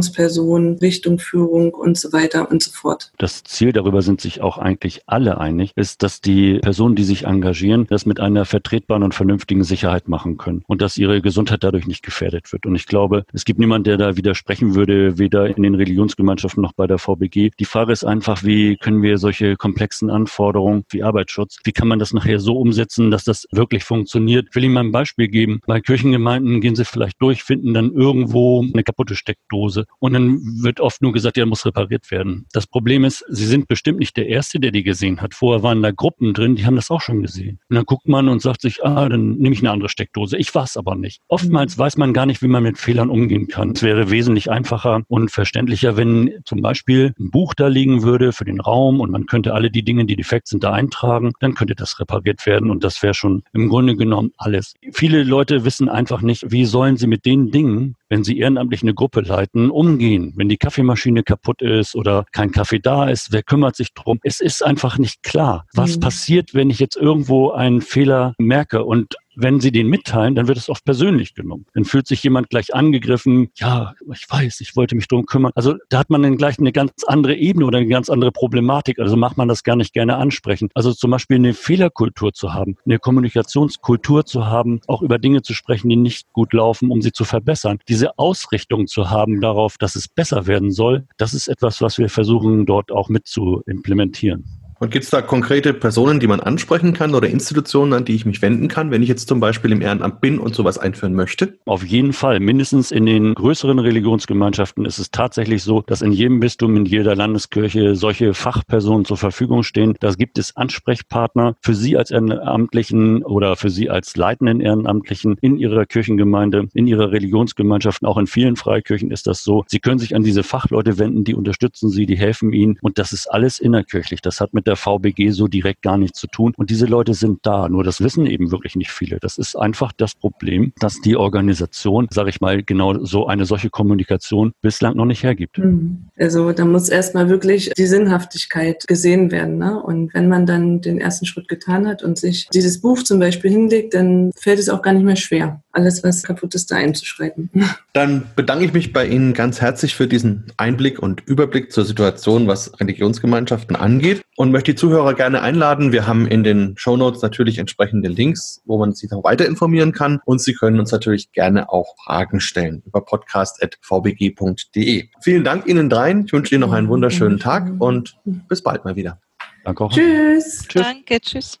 Leitungsperson, 0.00 0.78
Richtung 0.80 1.18
Führung 1.18 1.74
und 1.74 1.98
so 1.98 2.12
weiter 2.12 2.50
und 2.50 2.62
so 2.62 2.70
fort. 2.70 3.12
Das 3.18 3.44
Ziel, 3.44 3.72
darüber 3.72 4.00
sind 4.00 4.20
sich 4.20 4.40
auch 4.40 4.56
eigentlich 4.56 5.02
alle 5.06 5.38
einig, 5.38 5.72
ist, 5.76 6.02
dass 6.02 6.20
die 6.20 6.58
Personen, 6.58 6.94
die 6.94 7.04
sich 7.04 7.24
engagieren, 7.24 7.86
das 7.88 8.06
mit 8.06 8.18
einer 8.18 8.46
vertretbaren 8.46 9.02
und 9.02 9.14
vernünftigen 9.14 9.62
Sicherheit 9.62 10.08
machen 10.08 10.38
können 10.38 10.62
und 10.66 10.80
dass 10.80 10.96
ihre 10.96 11.20
Gesundheit 11.20 11.62
dadurch 11.62 11.86
nicht 11.86 12.02
gefährdet 12.02 12.52
wird. 12.52 12.64
Und 12.64 12.74
ich 12.76 12.86
glaube, 12.86 13.24
es 13.32 13.44
gibt 13.44 13.58
niemanden, 13.60 13.84
der 13.84 13.98
da 13.98 14.16
widersprechen 14.16 14.74
würde, 14.74 15.18
weder 15.18 15.54
in 15.54 15.62
den 15.62 15.74
Religionsgemeinschaften 15.74 16.62
noch 16.62 16.72
bei 16.72 16.86
der 16.86 16.98
VBG. 16.98 17.50
Die 17.58 17.64
Frage 17.64 17.92
ist 17.92 18.04
einfach, 18.04 18.42
wie 18.42 18.76
können 18.76 19.02
wir 19.02 19.18
solche 19.18 19.56
komplexen 19.56 20.08
Anforderungen 20.08 20.84
wie 20.88 21.02
Arbeitsschutz, 21.02 21.58
wie 21.64 21.72
kann 21.72 21.88
man 21.88 21.98
das 21.98 22.14
nachher 22.14 22.40
so 22.40 22.56
umsetzen, 22.56 23.10
dass 23.10 23.24
das 23.24 23.46
wirklich 23.50 23.84
funktioniert? 23.84 24.46
Ich 24.48 24.54
will 24.54 24.64
Ihnen 24.64 24.74
mal 24.74 24.84
ein 24.84 24.92
Beispiel 24.92 25.28
geben. 25.28 25.60
Bei 25.66 25.80
Kirchengemeinden 25.80 26.60
gehen 26.60 26.74
Sie 26.74 26.84
vielleicht 26.84 27.20
durch, 27.20 27.42
finden 27.42 27.74
dann 27.74 27.92
irgendwo 27.92 28.62
eine 28.62 28.82
kaputte 28.82 29.14
Steckdose 29.14 29.79
und 29.98 30.12
dann 30.12 30.40
wird 30.62 30.80
oft 30.80 31.02
nur 31.02 31.12
gesagt, 31.12 31.36
ja, 31.36 31.46
muss 31.46 31.66
repariert 31.66 32.10
werden. 32.10 32.46
Das 32.52 32.66
Problem 32.66 33.04
ist, 33.04 33.24
Sie 33.28 33.46
sind 33.46 33.68
bestimmt 33.68 33.98
nicht 33.98 34.16
der 34.16 34.28
Erste, 34.28 34.60
der 34.60 34.70
die 34.70 34.82
gesehen 34.82 35.20
hat. 35.20 35.34
Vorher 35.34 35.62
waren 35.62 35.82
da 35.82 35.90
Gruppen 35.90 36.34
drin, 36.34 36.56
die 36.56 36.66
haben 36.66 36.76
das 36.76 36.90
auch 36.90 37.00
schon 37.00 37.22
gesehen. 37.22 37.58
Und 37.68 37.76
dann 37.76 37.84
guckt 37.84 38.08
man 38.08 38.28
und 38.28 38.42
sagt 38.42 38.60
sich, 38.60 38.84
ah, 38.84 39.08
dann 39.08 39.36
nehme 39.36 39.54
ich 39.54 39.60
eine 39.60 39.70
andere 39.70 39.88
Steckdose. 39.88 40.36
Ich 40.36 40.50
es 40.54 40.76
aber 40.76 40.94
nicht. 40.94 41.20
Oftmals 41.28 41.78
weiß 41.78 41.96
man 41.96 42.12
gar 42.12 42.26
nicht, 42.26 42.42
wie 42.42 42.48
man 42.48 42.62
mit 42.62 42.78
Fehlern 42.78 43.10
umgehen 43.10 43.48
kann. 43.48 43.70
Es 43.70 43.82
wäre 43.82 44.10
wesentlich 44.10 44.50
einfacher 44.50 45.02
und 45.08 45.30
verständlicher, 45.30 45.96
wenn 45.96 46.32
zum 46.44 46.60
Beispiel 46.60 47.14
ein 47.18 47.30
Buch 47.30 47.54
da 47.54 47.68
liegen 47.68 48.02
würde 48.02 48.32
für 48.32 48.44
den 48.44 48.60
Raum 48.60 49.00
und 49.00 49.10
man 49.10 49.26
könnte 49.26 49.54
alle 49.54 49.70
die 49.70 49.82
Dinge, 49.82 50.04
die 50.04 50.16
defekt 50.16 50.48
sind, 50.48 50.64
da 50.64 50.72
eintragen. 50.72 51.32
Dann 51.40 51.54
könnte 51.54 51.74
das 51.74 51.98
repariert 52.00 52.44
werden 52.46 52.70
und 52.70 52.84
das 52.84 53.02
wäre 53.02 53.14
schon 53.14 53.42
im 53.52 53.68
Grunde 53.68 53.96
genommen 53.96 54.32
alles. 54.36 54.74
Viele 54.92 55.22
Leute 55.22 55.64
wissen 55.64 55.88
einfach 55.88 56.22
nicht, 56.22 56.50
wie 56.50 56.64
sollen 56.64 56.96
sie 56.96 57.06
mit 57.06 57.24
den 57.24 57.50
Dingen, 57.50 57.96
wenn 58.10 58.24
Sie 58.24 58.38
ehrenamtlich 58.38 58.82
eine 58.82 58.92
Gruppe 58.92 59.22
leiten, 59.22 59.70
umgehen? 59.70 60.34
Wenn 60.36 60.48
die 60.48 60.58
Kaffeemaschine 60.58 61.22
kaputt 61.22 61.62
ist 61.62 61.94
oder 61.94 62.26
kein 62.32 62.50
Kaffee 62.50 62.80
da 62.80 63.08
ist, 63.08 63.32
wer 63.32 63.42
kümmert 63.42 63.76
sich 63.76 63.94
drum? 63.94 64.18
Es 64.22 64.40
ist 64.40 64.62
einfach 64.62 64.98
nicht 64.98 65.22
klar, 65.22 65.66
was 65.72 65.96
mhm. 65.96 66.00
passiert, 66.00 66.52
wenn 66.52 66.68
ich 66.68 66.80
jetzt 66.80 66.96
irgendwo 66.96 67.52
einen 67.52 67.80
Fehler 67.80 68.34
merke 68.36 68.84
und 68.84 69.14
wenn 69.42 69.60
sie 69.60 69.72
den 69.72 69.88
mitteilen, 69.88 70.34
dann 70.34 70.48
wird 70.48 70.58
es 70.58 70.68
oft 70.68 70.84
persönlich 70.84 71.34
genommen. 71.34 71.66
Dann 71.74 71.84
fühlt 71.84 72.06
sich 72.06 72.22
jemand 72.22 72.50
gleich 72.50 72.74
angegriffen. 72.74 73.50
Ja, 73.56 73.94
ich 74.12 74.26
weiß, 74.28 74.60
ich 74.60 74.76
wollte 74.76 74.94
mich 74.94 75.08
drum 75.08 75.26
kümmern. 75.26 75.52
Also 75.54 75.76
da 75.88 75.98
hat 75.98 76.10
man 76.10 76.22
dann 76.22 76.36
gleich 76.36 76.58
eine 76.58 76.72
ganz 76.72 76.92
andere 77.06 77.34
Ebene 77.34 77.66
oder 77.66 77.78
eine 77.78 77.88
ganz 77.88 78.10
andere 78.10 78.32
Problematik. 78.32 78.98
Also 78.98 79.16
macht 79.16 79.36
man 79.36 79.48
das 79.48 79.64
gar 79.64 79.76
nicht 79.76 79.92
gerne 79.92 80.16
ansprechen. 80.16 80.68
Also 80.74 80.92
zum 80.92 81.10
Beispiel 81.10 81.36
eine 81.36 81.54
Fehlerkultur 81.54 82.32
zu 82.32 82.54
haben, 82.54 82.76
eine 82.84 82.98
Kommunikationskultur 82.98 84.24
zu 84.24 84.46
haben, 84.46 84.80
auch 84.86 85.02
über 85.02 85.18
Dinge 85.18 85.42
zu 85.42 85.54
sprechen, 85.54 85.88
die 85.88 85.96
nicht 85.96 86.32
gut 86.32 86.52
laufen, 86.52 86.90
um 86.90 87.02
sie 87.02 87.12
zu 87.12 87.24
verbessern. 87.24 87.78
Diese 87.88 88.18
Ausrichtung 88.18 88.86
zu 88.86 89.10
haben 89.10 89.40
darauf, 89.40 89.78
dass 89.78 89.96
es 89.96 90.08
besser 90.08 90.46
werden 90.46 90.70
soll, 90.70 91.06
das 91.16 91.34
ist 91.34 91.48
etwas, 91.48 91.80
was 91.80 91.98
wir 91.98 92.08
versuchen 92.08 92.66
dort 92.66 92.92
auch 92.92 93.08
mit 93.08 93.26
zu 93.26 93.62
implementieren. 93.66 94.59
Und 94.82 94.90
gibt 94.90 95.04
es 95.04 95.10
da 95.10 95.20
konkrete 95.20 95.74
Personen, 95.74 96.20
die 96.20 96.26
man 96.26 96.40
ansprechen 96.40 96.94
kann 96.94 97.14
oder 97.14 97.28
Institutionen, 97.28 97.92
an 97.92 98.06
die 98.06 98.14
ich 98.14 98.24
mich 98.24 98.40
wenden 98.40 98.66
kann, 98.66 98.90
wenn 98.90 99.02
ich 99.02 99.10
jetzt 99.10 99.28
zum 99.28 99.38
Beispiel 99.38 99.72
im 99.72 99.82
Ehrenamt 99.82 100.22
bin 100.22 100.38
und 100.38 100.54
sowas 100.54 100.78
einführen 100.78 101.12
möchte? 101.12 101.58
Auf 101.66 101.84
jeden 101.84 102.14
Fall. 102.14 102.40
Mindestens 102.40 102.90
in 102.90 103.04
den 103.04 103.34
größeren 103.34 103.78
Religionsgemeinschaften 103.78 104.86
ist 104.86 104.98
es 104.98 105.10
tatsächlich 105.10 105.64
so, 105.64 105.82
dass 105.82 106.00
in 106.00 106.12
jedem 106.12 106.40
Bistum, 106.40 106.78
in 106.78 106.86
jeder 106.86 107.14
Landeskirche 107.14 107.94
solche 107.94 108.32
Fachpersonen 108.32 109.04
zur 109.04 109.18
Verfügung 109.18 109.64
stehen. 109.64 109.96
Da 110.00 110.12
gibt 110.12 110.38
es 110.38 110.56
Ansprechpartner 110.56 111.56
für 111.60 111.74
Sie 111.74 111.98
als 111.98 112.10
Ehrenamtlichen 112.10 113.22
oder 113.22 113.56
für 113.56 113.68
Sie 113.68 113.90
als 113.90 114.16
leitenden 114.16 114.62
Ehrenamtlichen 114.62 115.36
in 115.42 115.58
Ihrer 115.58 115.84
Kirchengemeinde, 115.84 116.68
in 116.72 116.86
Ihrer 116.86 117.12
Religionsgemeinschaften. 117.12 118.08
Auch 118.08 118.16
in 118.16 118.26
vielen 118.26 118.56
Freikirchen 118.56 119.10
ist 119.10 119.26
das 119.26 119.44
so. 119.44 119.62
Sie 119.66 119.80
können 119.80 119.98
sich 119.98 120.16
an 120.16 120.22
diese 120.22 120.42
Fachleute 120.42 120.98
wenden, 120.98 121.24
die 121.24 121.34
unterstützen 121.34 121.90
Sie, 121.90 122.06
die 122.06 122.16
helfen 122.16 122.54
Ihnen. 122.54 122.78
Und 122.80 122.98
das 122.98 123.12
ist 123.12 123.26
alles 123.26 123.58
innerkirchlich. 123.58 124.22
Das 124.22 124.40
hat 124.40 124.54
mit 124.54 124.69
der 124.70 124.76
VBG 124.76 125.30
so 125.30 125.48
direkt 125.48 125.82
gar 125.82 125.98
nichts 125.98 126.20
zu 126.20 126.28
tun. 126.28 126.54
Und 126.56 126.70
diese 126.70 126.86
Leute 126.86 127.14
sind 127.14 127.40
da. 127.42 127.68
Nur 127.68 127.84
das 127.84 128.00
wissen 128.00 128.26
eben 128.26 128.50
wirklich 128.50 128.76
nicht 128.76 128.90
viele. 128.90 129.18
Das 129.20 129.36
ist 129.36 129.56
einfach 129.56 129.92
das 129.92 130.14
Problem, 130.14 130.72
dass 130.78 131.00
die 131.00 131.16
Organisation, 131.16 132.08
sage 132.10 132.30
ich 132.30 132.40
mal, 132.40 132.62
genau 132.62 133.04
so 133.04 133.26
eine 133.26 133.44
solche 133.44 133.68
Kommunikation 133.68 134.52
bislang 134.62 134.96
noch 134.96 135.04
nicht 135.04 135.22
hergibt. 135.22 135.58
Mhm. 135.58 136.08
Also 136.16 136.52
da 136.52 136.64
muss 136.64 136.88
erstmal 136.88 137.28
wirklich 137.28 137.72
die 137.76 137.86
Sinnhaftigkeit 137.86 138.86
gesehen 138.86 139.30
werden. 139.32 139.58
Ne? 139.58 139.82
Und 139.82 140.14
wenn 140.14 140.28
man 140.28 140.46
dann 140.46 140.80
den 140.80 140.98
ersten 140.98 141.26
Schritt 141.26 141.48
getan 141.48 141.86
hat 141.86 142.02
und 142.02 142.18
sich 142.18 142.48
dieses 142.54 142.80
Buch 142.80 143.02
zum 143.02 143.18
Beispiel 143.18 143.50
hinlegt, 143.50 143.94
dann 143.94 144.30
fällt 144.36 144.60
es 144.60 144.68
auch 144.68 144.82
gar 144.82 144.92
nicht 144.92 145.04
mehr 145.04 145.16
schwer, 145.16 145.62
alles, 145.72 146.02
was 146.02 146.22
kaputt 146.22 146.54
ist, 146.54 146.70
da 146.70 146.76
einzuschreiten. 146.76 147.50
Dann 147.92 148.30
bedanke 148.36 148.64
ich 148.64 148.72
mich 148.72 148.92
bei 148.92 149.06
Ihnen 149.06 149.34
ganz 149.34 149.60
herzlich 149.60 149.94
für 149.94 150.06
diesen 150.06 150.52
Einblick 150.56 151.00
und 151.00 151.22
Überblick 151.26 151.72
zur 151.72 151.84
Situation, 151.84 152.46
was 152.46 152.78
Religionsgemeinschaften 152.80 153.76
angeht 153.76 154.22
und 154.36 154.52
möchte 154.52 154.72
die 154.72 154.76
Zuhörer 154.76 155.14
gerne 155.14 155.42
einladen. 155.42 155.92
Wir 155.92 156.06
haben 156.06 156.26
in 156.26 156.44
den 156.44 156.74
Show 156.76 156.96
Notes 156.96 157.22
natürlich 157.22 157.58
entsprechende 157.58 158.08
Links, 158.08 158.62
wo 158.64 158.78
man 158.78 158.92
sich 158.92 159.10
noch 159.10 159.24
weiter 159.24 159.46
informieren 159.46 159.92
kann. 159.92 160.20
Und 160.24 160.40
Sie 160.40 160.54
können 160.54 160.80
uns 160.80 160.92
natürlich 160.92 161.32
gerne 161.32 161.70
auch 161.70 161.94
Fragen 162.04 162.40
stellen 162.40 162.82
über 162.86 163.04
podcast.vbg.de. 163.04 165.08
Vielen 165.20 165.44
Dank 165.44 165.66
Ihnen 165.66 165.90
dreien. 165.90 166.24
Ich 166.26 166.32
wünsche 166.32 166.54
Ihnen 166.54 166.62
noch 166.62 166.72
einen 166.72 166.88
wunderschönen 166.88 167.38
Tag 167.38 167.70
und 167.78 168.16
bis 168.24 168.62
bald 168.62 168.84
mal 168.84 168.96
wieder. 168.96 169.20
Danke 169.64 169.84
auch. 169.84 169.92
Tschüss. 169.92 170.66
tschüss. 170.68 170.82
Danke, 170.82 171.20
tschüss. 171.20 171.60